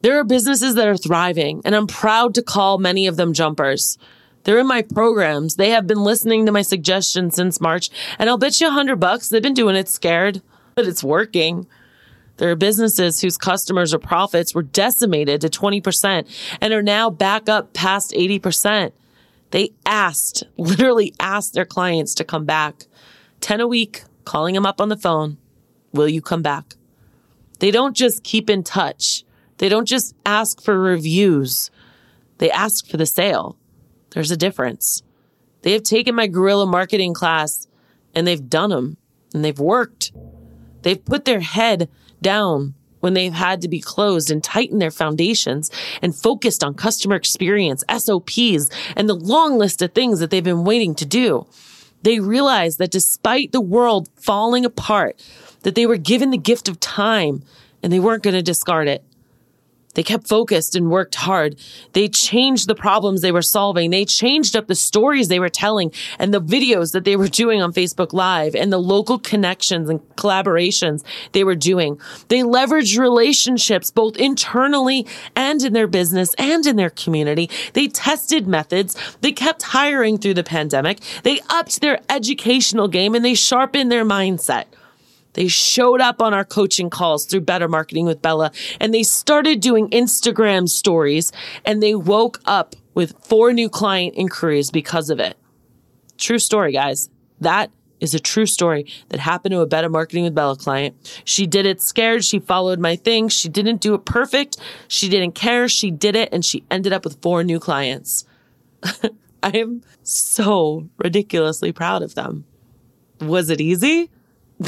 There 0.01 0.19
are 0.19 0.25
businesses 0.25 0.75
that 0.75 0.89
are 0.89 0.97
thriving, 0.97 1.61
and 1.63 1.73
I'm 1.73 1.87
proud 1.87 2.35
to 2.35 2.41
call 2.41 2.77
many 2.77 3.07
of 3.07 3.15
them 3.15 3.31
jumpers. 3.31 3.97
They're 4.43 4.59
in 4.59 4.67
my 4.67 4.81
programs. 4.81 5.55
They 5.55 5.69
have 5.69 5.87
been 5.87 6.03
listening 6.03 6.45
to 6.47 6.51
my 6.51 6.63
suggestions 6.63 7.35
since 7.35 7.61
March, 7.61 7.89
and 8.19 8.29
I'll 8.29 8.37
bet 8.37 8.59
you 8.59 8.67
a 8.67 8.71
hundred 8.71 8.99
bucks 8.99 9.29
they've 9.29 9.41
been 9.41 9.53
doing 9.53 9.77
it 9.77 9.87
scared, 9.87 10.41
but 10.75 10.85
it's 10.85 11.01
working. 11.01 11.65
There 12.41 12.49
are 12.49 12.55
businesses 12.55 13.21
whose 13.21 13.37
customers 13.37 13.93
or 13.93 13.99
profits 13.99 14.55
were 14.55 14.63
decimated 14.63 15.41
to 15.41 15.47
20% 15.47 16.27
and 16.59 16.73
are 16.73 16.81
now 16.81 17.11
back 17.11 17.47
up 17.47 17.71
past 17.73 18.13
80%. 18.13 18.93
They 19.51 19.73
asked, 19.85 20.45
literally 20.57 21.13
asked 21.19 21.53
their 21.53 21.65
clients 21.65 22.15
to 22.15 22.23
come 22.23 22.45
back. 22.45 22.87
10 23.41 23.61
a 23.61 23.67
week, 23.67 24.05
calling 24.25 24.55
them 24.55 24.65
up 24.65 24.81
on 24.81 24.89
the 24.89 24.97
phone. 24.97 25.37
Will 25.93 26.09
you 26.09 26.19
come 26.19 26.41
back? 26.41 26.77
They 27.59 27.69
don't 27.69 27.95
just 27.95 28.23
keep 28.23 28.49
in 28.49 28.63
touch. 28.63 29.23
They 29.59 29.69
don't 29.69 29.87
just 29.87 30.15
ask 30.25 30.63
for 30.63 30.79
reviews. 30.79 31.69
They 32.39 32.49
ask 32.49 32.87
for 32.87 32.97
the 32.97 33.05
sale. 33.05 33.55
There's 34.15 34.31
a 34.31 34.35
difference. 34.35 35.03
They 35.61 35.73
have 35.73 35.83
taken 35.83 36.15
my 36.15 36.25
guerrilla 36.25 36.65
marketing 36.65 37.13
class 37.13 37.67
and 38.15 38.25
they've 38.25 38.49
done 38.49 38.71
them 38.71 38.97
and 39.31 39.45
they've 39.45 39.59
worked. 39.59 40.11
They've 40.81 41.05
put 41.05 41.25
their 41.25 41.41
head 41.41 41.87
down 42.21 42.73
when 42.99 43.13
they've 43.13 43.33
had 43.33 43.61
to 43.61 43.67
be 43.67 43.81
closed 43.81 44.31
and 44.31 44.43
tighten 44.43 44.79
their 44.79 44.91
foundations 44.91 45.71
and 46.01 46.15
focused 46.15 46.63
on 46.63 46.73
customer 46.73 47.15
experience, 47.15 47.83
SOPs, 47.89 48.69
and 48.95 49.09
the 49.09 49.15
long 49.15 49.57
list 49.57 49.81
of 49.81 49.91
things 49.91 50.19
that 50.19 50.29
they've 50.29 50.43
been 50.43 50.63
waiting 50.63 50.95
to 50.95 51.05
do. 51.05 51.47
They 52.03 52.19
realized 52.19 52.77
that 52.79 52.91
despite 52.91 53.51
the 53.51 53.61
world 53.61 54.09
falling 54.15 54.65
apart, 54.65 55.21
that 55.63 55.75
they 55.75 55.85
were 55.85 55.97
given 55.97 56.31
the 56.31 56.37
gift 56.37 56.67
of 56.67 56.79
time 56.79 57.43
and 57.83 57.91
they 57.91 57.99
weren't 57.99 58.23
going 58.23 58.35
to 58.35 58.41
discard 58.41 58.87
it. 58.87 59.03
They 59.93 60.03
kept 60.03 60.27
focused 60.27 60.75
and 60.75 60.89
worked 60.89 61.15
hard. 61.15 61.55
They 61.93 62.07
changed 62.07 62.67
the 62.67 62.75
problems 62.75 63.21
they 63.21 63.31
were 63.31 63.41
solving. 63.41 63.91
They 63.91 64.05
changed 64.05 64.55
up 64.55 64.67
the 64.67 64.75
stories 64.75 65.27
they 65.27 65.39
were 65.39 65.49
telling 65.49 65.91
and 66.19 66.33
the 66.33 66.41
videos 66.41 66.93
that 66.93 67.03
they 67.03 67.15
were 67.15 67.27
doing 67.27 67.61
on 67.61 67.73
Facebook 67.73 68.13
Live 68.13 68.55
and 68.55 68.71
the 68.71 68.77
local 68.77 69.19
connections 69.19 69.89
and 69.89 69.99
collaborations 70.15 71.03
they 71.33 71.43
were 71.43 71.55
doing. 71.55 71.99
They 72.27 72.39
leveraged 72.39 72.97
relationships 72.97 73.91
both 73.91 74.17
internally 74.17 75.05
and 75.35 75.61
in 75.63 75.73
their 75.73 75.87
business 75.87 76.33
and 76.35 76.65
in 76.65 76.75
their 76.75 76.89
community. 76.89 77.49
They 77.73 77.87
tested 77.87 78.47
methods. 78.47 78.95
They 79.21 79.31
kept 79.31 79.63
hiring 79.63 80.17
through 80.17 80.35
the 80.35 80.43
pandemic. 80.43 80.99
They 81.23 81.39
upped 81.49 81.81
their 81.81 81.99
educational 82.09 82.87
game 82.87 83.15
and 83.15 83.23
they 83.23 83.33
sharpened 83.33 83.91
their 83.91 84.05
mindset. 84.05 84.65
They 85.33 85.47
showed 85.47 86.01
up 86.01 86.21
on 86.21 86.33
our 86.33 86.45
coaching 86.45 86.89
calls 86.89 87.25
through 87.25 87.41
Better 87.41 87.67
Marketing 87.67 88.05
with 88.05 88.21
Bella 88.21 88.51
and 88.79 88.93
they 88.93 89.03
started 89.03 89.61
doing 89.61 89.89
Instagram 89.89 90.67
stories 90.67 91.31
and 91.65 91.81
they 91.81 91.95
woke 91.95 92.39
up 92.45 92.75
with 92.93 93.15
four 93.25 93.53
new 93.53 93.69
client 93.69 94.15
inquiries 94.15 94.71
because 94.71 95.09
of 95.09 95.19
it. 95.19 95.37
True 96.17 96.39
story, 96.39 96.73
guys. 96.73 97.09
That 97.39 97.71
is 97.99 98.13
a 98.13 98.19
true 98.19 98.45
story 98.45 98.85
that 99.09 99.19
happened 99.19 99.53
to 99.53 99.61
a 99.61 99.67
Better 99.67 99.89
Marketing 99.89 100.23
with 100.23 100.35
Bella 100.35 100.57
client. 100.57 101.21
She 101.23 101.47
did 101.47 101.65
it 101.65 101.81
scared. 101.81 102.25
She 102.25 102.39
followed 102.39 102.79
my 102.79 102.95
thing. 102.95 103.29
She 103.29 103.47
didn't 103.47 103.79
do 103.79 103.93
it 103.93 104.05
perfect. 104.05 104.57
She 104.87 105.07
didn't 105.07 105.33
care. 105.33 105.69
She 105.69 105.91
did 105.91 106.15
it 106.15 106.29
and 106.31 106.43
she 106.43 106.63
ended 106.69 106.91
up 106.91 107.05
with 107.05 107.21
four 107.21 107.43
new 107.43 107.59
clients. 107.59 108.25
I 109.43 109.49
am 109.57 109.81
so 110.03 110.89
ridiculously 110.97 111.71
proud 111.71 112.01
of 112.01 112.15
them. 112.15 112.45
Was 113.19 113.49
it 113.49 113.61
easy? 113.61 114.09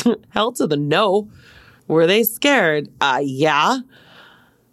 Hell 0.29 0.51
to 0.53 0.67
the 0.67 0.77
no. 0.77 1.29
Were 1.87 2.07
they 2.07 2.23
scared? 2.23 2.89
Uh, 3.01 3.21
yeah. 3.23 3.79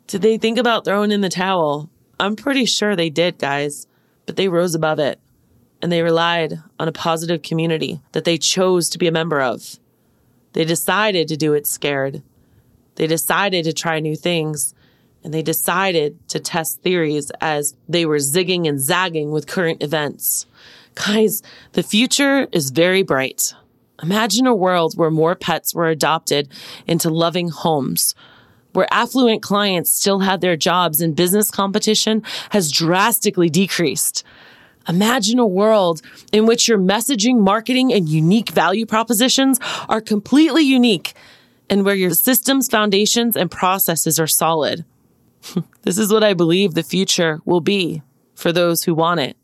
Did 0.07 0.23
they 0.23 0.39
think 0.39 0.59
about 0.59 0.85
throwing 0.85 1.13
in 1.13 1.21
the 1.21 1.29
towel? 1.29 1.91
I'm 2.19 2.37
pretty 2.37 2.65
sure 2.65 2.95
they 2.95 3.11
did, 3.11 3.39
guys, 3.39 3.87
but 4.27 4.37
they 4.37 4.49
rose 4.49 4.75
above 4.75 4.99
it 4.99 5.21
and 5.83 5.91
they 5.91 6.03
relied 6.03 6.61
on 6.79 6.89
a 6.89 6.93
positive 6.93 7.43
community 7.43 8.01
that 8.13 8.25
they 8.25 8.39
chose 8.39 8.89
to 8.91 8.99
be 8.99 9.07
a 9.07 9.13
member 9.13 9.41
of. 9.41 9.79
They 10.53 10.65
decided 10.65 11.29
to 11.29 11.37
do 11.37 11.55
it 11.55 11.67
scared. 11.67 12.23
They 12.97 13.07
decided 13.07 13.65
to 13.65 13.73
try 13.73 14.01
new 14.01 14.17
things 14.17 14.75
and 15.23 15.33
they 15.33 15.43
decided 15.43 16.19
to 16.29 16.41
test 16.41 16.83
theories 16.83 17.31
as 17.41 17.75
they 17.89 18.07
were 18.07 18.17
zigging 18.17 18.69
and 18.69 18.81
zagging 18.81 19.31
with 19.31 19.47
current 19.47 19.83
events. 19.83 20.47
Guys, 20.95 21.43
the 21.73 21.83
future 21.83 22.49
is 22.53 22.71
very 22.71 23.03
bright. 23.03 23.55
Imagine 24.03 24.47
a 24.47 24.55
world 24.55 24.97
where 24.97 25.11
more 25.11 25.35
pets 25.35 25.75
were 25.75 25.89
adopted 25.89 26.49
into 26.87 27.11
loving 27.11 27.49
homes, 27.49 28.15
where 28.73 28.93
affluent 28.93 29.43
clients 29.43 29.91
still 29.91 30.21
had 30.21 30.41
their 30.41 30.57
jobs 30.57 31.01
and 31.01 31.17
business 31.17 31.51
competition 31.51 32.23
has 32.51 32.71
drastically 32.71 33.51
decreased. 33.51 34.25
Imagine 34.89 35.39
a 35.39 35.47
world 35.47 36.01
in 36.33 36.47
which 36.47 36.67
your 36.67 36.79
messaging, 36.79 37.41
marketing, 37.41 37.93
and 37.93 38.09
unique 38.09 38.51
value 38.51 38.87
propositions 38.87 39.61
are 39.89 40.01
completely 40.01 40.63
unique 40.63 41.15
and 41.69 41.85
where 41.85 41.95
your 41.95 42.11
systems, 42.11 42.69
foundations, 42.69 43.37
and 43.37 43.51
processes 43.51 44.19
are 44.19 44.27
solid. 44.27 44.85
this 45.83 45.99
is 45.99 46.13
what 46.13 46.25
I 46.25 46.35
believe 46.35 46.75
the 46.75 46.83
future 46.83 47.41
will 47.45 47.61
be 47.61 48.03
for 48.35 48.53
those 48.53 48.85
who 48.85 48.95
want 48.95 49.21
it. 49.21 49.37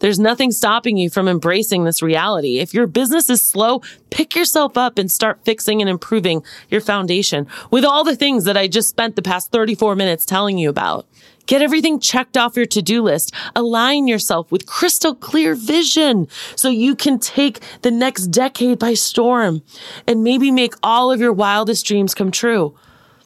There's 0.00 0.18
nothing 0.18 0.52
stopping 0.52 0.96
you 0.96 1.10
from 1.10 1.26
embracing 1.26 1.84
this 1.84 2.02
reality. 2.02 2.58
If 2.58 2.72
your 2.72 2.86
business 2.86 3.28
is 3.28 3.42
slow, 3.42 3.82
pick 4.10 4.36
yourself 4.36 4.76
up 4.76 4.96
and 4.96 5.10
start 5.10 5.44
fixing 5.44 5.80
and 5.80 5.90
improving 5.90 6.42
your 6.70 6.80
foundation 6.80 7.46
with 7.70 7.84
all 7.84 8.04
the 8.04 8.16
things 8.16 8.44
that 8.44 8.56
I 8.56 8.68
just 8.68 8.88
spent 8.88 9.16
the 9.16 9.22
past 9.22 9.50
34 9.50 9.96
minutes 9.96 10.24
telling 10.24 10.56
you 10.58 10.70
about. 10.70 11.06
Get 11.46 11.62
everything 11.62 11.98
checked 11.98 12.36
off 12.36 12.56
your 12.56 12.66
to-do 12.66 13.02
list. 13.02 13.34
Align 13.56 14.06
yourself 14.06 14.52
with 14.52 14.66
crystal 14.66 15.14
clear 15.14 15.54
vision 15.54 16.28
so 16.54 16.68
you 16.68 16.94
can 16.94 17.18
take 17.18 17.60
the 17.80 17.90
next 17.90 18.26
decade 18.26 18.78
by 18.78 18.94
storm 18.94 19.62
and 20.06 20.22
maybe 20.22 20.50
make 20.50 20.74
all 20.82 21.10
of 21.10 21.20
your 21.20 21.32
wildest 21.32 21.86
dreams 21.86 22.14
come 22.14 22.30
true. 22.30 22.76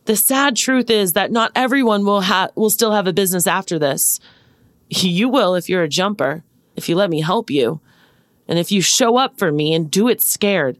The 0.04 0.16
sad 0.16 0.56
truth 0.56 0.88
is 0.88 1.12
that 1.12 1.32
not 1.32 1.52
everyone 1.54 2.04
will 2.04 2.22
have, 2.22 2.52
will 2.54 2.70
still 2.70 2.92
have 2.92 3.08
a 3.08 3.12
business 3.12 3.46
after 3.46 3.78
this. 3.78 4.20
You 4.88 5.28
will 5.28 5.54
if 5.54 5.68
you're 5.68 5.82
a 5.82 5.88
jumper 5.88 6.44
if 6.76 6.88
you 6.88 6.96
let 6.96 7.10
me 7.10 7.20
help 7.20 7.50
you. 7.50 7.80
And 8.48 8.58
if 8.58 8.72
you 8.72 8.80
show 8.80 9.16
up 9.16 9.38
for 9.38 9.52
me 9.52 9.74
and 9.74 9.90
do 9.90 10.08
it 10.08 10.20
scared. 10.20 10.78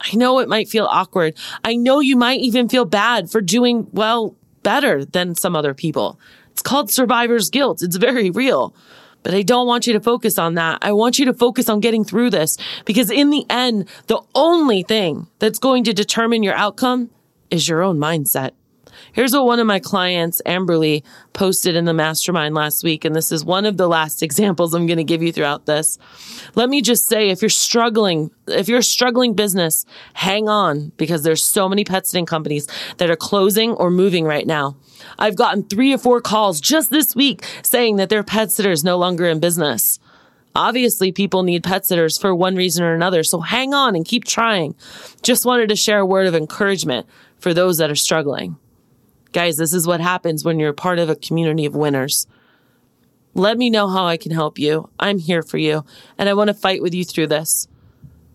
I 0.00 0.14
know 0.16 0.38
it 0.38 0.48
might 0.48 0.68
feel 0.68 0.86
awkward. 0.86 1.36
I 1.64 1.76
know 1.76 2.00
you 2.00 2.16
might 2.16 2.40
even 2.40 2.68
feel 2.68 2.84
bad 2.84 3.30
for 3.30 3.40
doing, 3.40 3.86
well, 3.92 4.34
better 4.62 5.04
than 5.04 5.34
some 5.34 5.56
other 5.56 5.74
people. 5.74 6.18
It's 6.50 6.62
called 6.62 6.90
survivor's 6.90 7.50
guilt. 7.50 7.82
It's 7.82 7.96
very 7.96 8.30
real. 8.30 8.74
But 9.22 9.34
I 9.34 9.42
don't 9.42 9.66
want 9.66 9.86
you 9.86 9.92
to 9.92 10.00
focus 10.00 10.38
on 10.38 10.54
that. 10.54 10.78
I 10.82 10.92
want 10.92 11.18
you 11.18 11.24
to 11.26 11.34
focus 11.34 11.68
on 11.68 11.80
getting 11.80 12.04
through 12.04 12.30
this 12.30 12.56
because 12.84 13.10
in 13.10 13.30
the 13.30 13.44
end, 13.50 13.88
the 14.06 14.20
only 14.34 14.82
thing 14.82 15.26
that's 15.38 15.58
going 15.58 15.84
to 15.84 15.92
determine 15.92 16.42
your 16.42 16.54
outcome 16.54 17.10
is 17.50 17.68
your 17.68 17.82
own 17.82 17.98
mindset. 17.98 18.52
Here's 19.12 19.32
what 19.32 19.46
one 19.46 19.60
of 19.60 19.66
my 19.66 19.78
clients, 19.78 20.40
Amberly, 20.46 21.02
posted 21.32 21.76
in 21.76 21.84
the 21.84 21.94
mastermind 21.94 22.54
last 22.54 22.84
week. 22.84 23.04
And 23.04 23.14
this 23.14 23.32
is 23.32 23.44
one 23.44 23.66
of 23.66 23.76
the 23.76 23.88
last 23.88 24.22
examples 24.22 24.74
I'm 24.74 24.86
going 24.86 24.98
to 24.98 25.04
give 25.04 25.22
you 25.22 25.32
throughout 25.32 25.66
this. 25.66 25.98
Let 26.54 26.68
me 26.68 26.82
just 26.82 27.06
say, 27.06 27.30
if 27.30 27.42
you're 27.42 27.48
struggling, 27.48 28.30
if 28.46 28.68
you're 28.68 28.78
a 28.80 28.82
struggling 28.82 29.34
business, 29.34 29.84
hang 30.14 30.48
on 30.48 30.92
because 30.96 31.22
there's 31.22 31.42
so 31.42 31.68
many 31.68 31.84
pet 31.84 32.06
sitting 32.06 32.26
companies 32.26 32.68
that 32.98 33.10
are 33.10 33.16
closing 33.16 33.72
or 33.72 33.90
moving 33.90 34.24
right 34.24 34.46
now. 34.46 34.76
I've 35.18 35.36
gotten 35.36 35.64
three 35.64 35.92
or 35.92 35.98
four 35.98 36.20
calls 36.20 36.60
just 36.60 36.90
this 36.90 37.14
week 37.14 37.44
saying 37.62 37.96
that 37.96 38.08
their 38.08 38.22
pet 38.22 38.50
sitter 38.50 38.70
is 38.70 38.84
no 38.84 38.96
longer 38.96 39.26
in 39.26 39.40
business. 39.40 39.98
Obviously, 40.56 41.12
people 41.12 41.42
need 41.42 41.62
pet 41.62 41.84
sitters 41.84 42.16
for 42.16 42.34
one 42.34 42.56
reason 42.56 42.82
or 42.82 42.94
another, 42.94 43.22
so 43.22 43.40
hang 43.40 43.74
on 43.74 43.94
and 43.94 44.06
keep 44.06 44.24
trying. 44.24 44.74
Just 45.22 45.44
wanted 45.44 45.68
to 45.68 45.76
share 45.76 45.98
a 45.98 46.06
word 46.06 46.26
of 46.26 46.34
encouragement 46.34 47.06
for 47.38 47.52
those 47.52 47.76
that 47.76 47.90
are 47.90 47.94
struggling. 47.94 48.56
Guys, 49.36 49.58
this 49.58 49.74
is 49.74 49.86
what 49.86 50.00
happens 50.00 50.46
when 50.46 50.58
you're 50.58 50.72
part 50.72 50.98
of 50.98 51.10
a 51.10 51.14
community 51.14 51.66
of 51.66 51.76
winners. 51.76 52.26
Let 53.34 53.58
me 53.58 53.68
know 53.68 53.86
how 53.86 54.06
I 54.06 54.16
can 54.16 54.32
help 54.32 54.58
you. 54.58 54.88
I'm 54.98 55.18
here 55.18 55.42
for 55.42 55.58
you, 55.58 55.84
and 56.16 56.26
I 56.26 56.32
want 56.32 56.48
to 56.48 56.54
fight 56.54 56.80
with 56.80 56.94
you 56.94 57.04
through 57.04 57.26
this. 57.26 57.68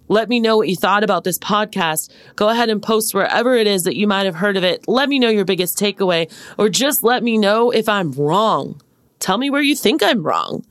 Let 0.10 0.30
me 0.30 0.39
know 0.39 0.58
what 0.58 0.70
you 0.70 0.76
thought 0.76 1.04
about 1.04 1.24
this 1.24 1.39
podcast. 1.39 2.12
Go 2.36 2.49
ahead 2.49 2.70
and 2.70 2.84
post 2.84 3.16
wherever 3.16 3.56
it 3.56 3.66
is 3.66 3.86
that 3.86 3.95
you 3.95 4.06
might 4.06 4.28
have 4.28 4.36
heard 4.36 4.58
of 4.58 4.64
it. 4.64 4.88
Let 4.88 5.10
me 5.10 5.18
know 5.18 5.30
your 5.30 5.43
biggest 5.43 5.76
takeaway, 5.76 6.32
or 6.60 6.70
just 6.70 7.02
let 7.02 7.24
me 7.24 7.39
know 7.39 7.72
if 7.72 7.89
I'm 7.89 8.12
wrong. 8.12 8.80
Tell 9.18 9.39
me 9.39 9.49
where 9.49 9.64
you 9.64 9.76
think 9.76 10.04
I'm 10.04 10.22
wrong. 10.22 10.68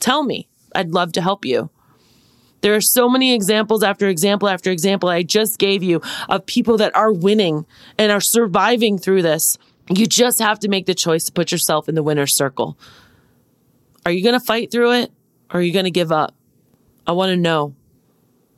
Tell 0.00 0.24
me. 0.24 0.48
I'd 0.74 0.90
love 0.90 1.12
to 1.12 1.22
help 1.22 1.44
you. 1.44 1.70
There 2.62 2.74
are 2.74 2.80
so 2.80 3.08
many 3.08 3.34
examples 3.34 3.82
after 3.82 4.08
example 4.08 4.48
after 4.48 4.70
example 4.70 5.08
I 5.08 5.22
just 5.22 5.58
gave 5.58 5.82
you 5.82 6.00
of 6.28 6.46
people 6.46 6.78
that 6.78 6.94
are 6.96 7.12
winning 7.12 7.66
and 7.98 8.10
are 8.10 8.20
surviving 8.20 8.98
through 8.98 9.22
this. 9.22 9.58
You 9.90 10.06
just 10.06 10.38
have 10.38 10.60
to 10.60 10.68
make 10.68 10.86
the 10.86 10.94
choice 10.94 11.24
to 11.24 11.32
put 11.32 11.52
yourself 11.52 11.88
in 11.88 11.96
the 11.96 12.02
winner's 12.02 12.34
circle. 12.34 12.78
Are 14.06 14.12
you 14.12 14.22
going 14.22 14.38
to 14.38 14.44
fight 14.44 14.70
through 14.70 14.92
it 14.92 15.12
or 15.52 15.60
are 15.60 15.62
you 15.62 15.72
going 15.72 15.84
to 15.84 15.90
give 15.90 16.12
up? 16.12 16.34
I 17.06 17.12
want 17.12 17.30
to 17.30 17.36
know. 17.36 17.74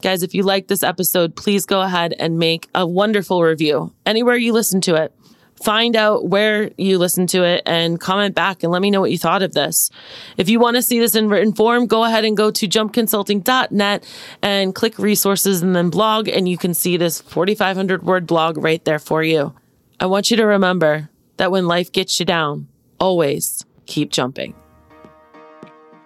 Guys, 0.03 0.23
if 0.23 0.35
you 0.35 0.43
like 0.43 0.67
this 0.67 0.83
episode, 0.83 1.35
please 1.35 1.65
go 1.65 1.81
ahead 1.81 2.15
and 2.19 2.39
make 2.39 2.69
a 2.75 2.87
wonderful 2.87 3.43
review 3.43 3.95
anywhere 4.05 4.37
you 4.37 4.53
listen 4.53 4.83
to 4.83 4.97
it. 4.97 5.15
Find 5.63 5.97
out 5.97 6.29
where 6.29 6.71
you 6.77 6.99
listen 6.99 7.27
to 7.29 7.45
it 7.45 7.63
and 7.65 8.01
comment 8.01 8.35
back 8.35 8.63
and 8.63 8.73
let 8.73 8.83
me 8.83 8.91
know 8.91 9.01
what 9.01 9.11
you 9.11 9.19
thought 9.19 9.43
of 9.43 9.53
this. 9.53 9.91
If 10.37 10.49
you 10.49 10.59
want 10.59 10.77
to 10.77 10.83
see 10.83 10.99
this 10.99 11.15
in 11.15 11.29
written 11.29 11.55
form, 11.55 11.87
go 11.87 12.05
ahead 12.05 12.25
and 12.25 12.37
go 12.37 12.51
to 12.51 12.69
jumpconsulting.net 12.69 14.05
and 14.43 14.75
click 14.75 14.99
resources 14.99 15.63
and 15.63 15.75
then 15.75 15.91
blog, 15.91 16.29
and 16.29 16.49
you 16.49 16.59
can 16.59 16.75
see 16.75 16.97
this 16.97 17.21
4,500 17.21 18.03
word 18.03 18.27
blog 18.27 18.59
right 18.59 18.85
there 18.85 18.99
for 18.99 19.23
you. 19.23 19.55
I 20.01 20.07
want 20.07 20.31
you 20.31 20.37
to 20.37 20.45
remember 20.45 21.09
that 21.37 21.51
when 21.51 21.67
life 21.67 21.93
gets 21.93 22.19
you 22.19 22.27
down, 22.27 22.69
always 22.99 23.65
keep 23.87 24.11
jumping. 24.11 24.55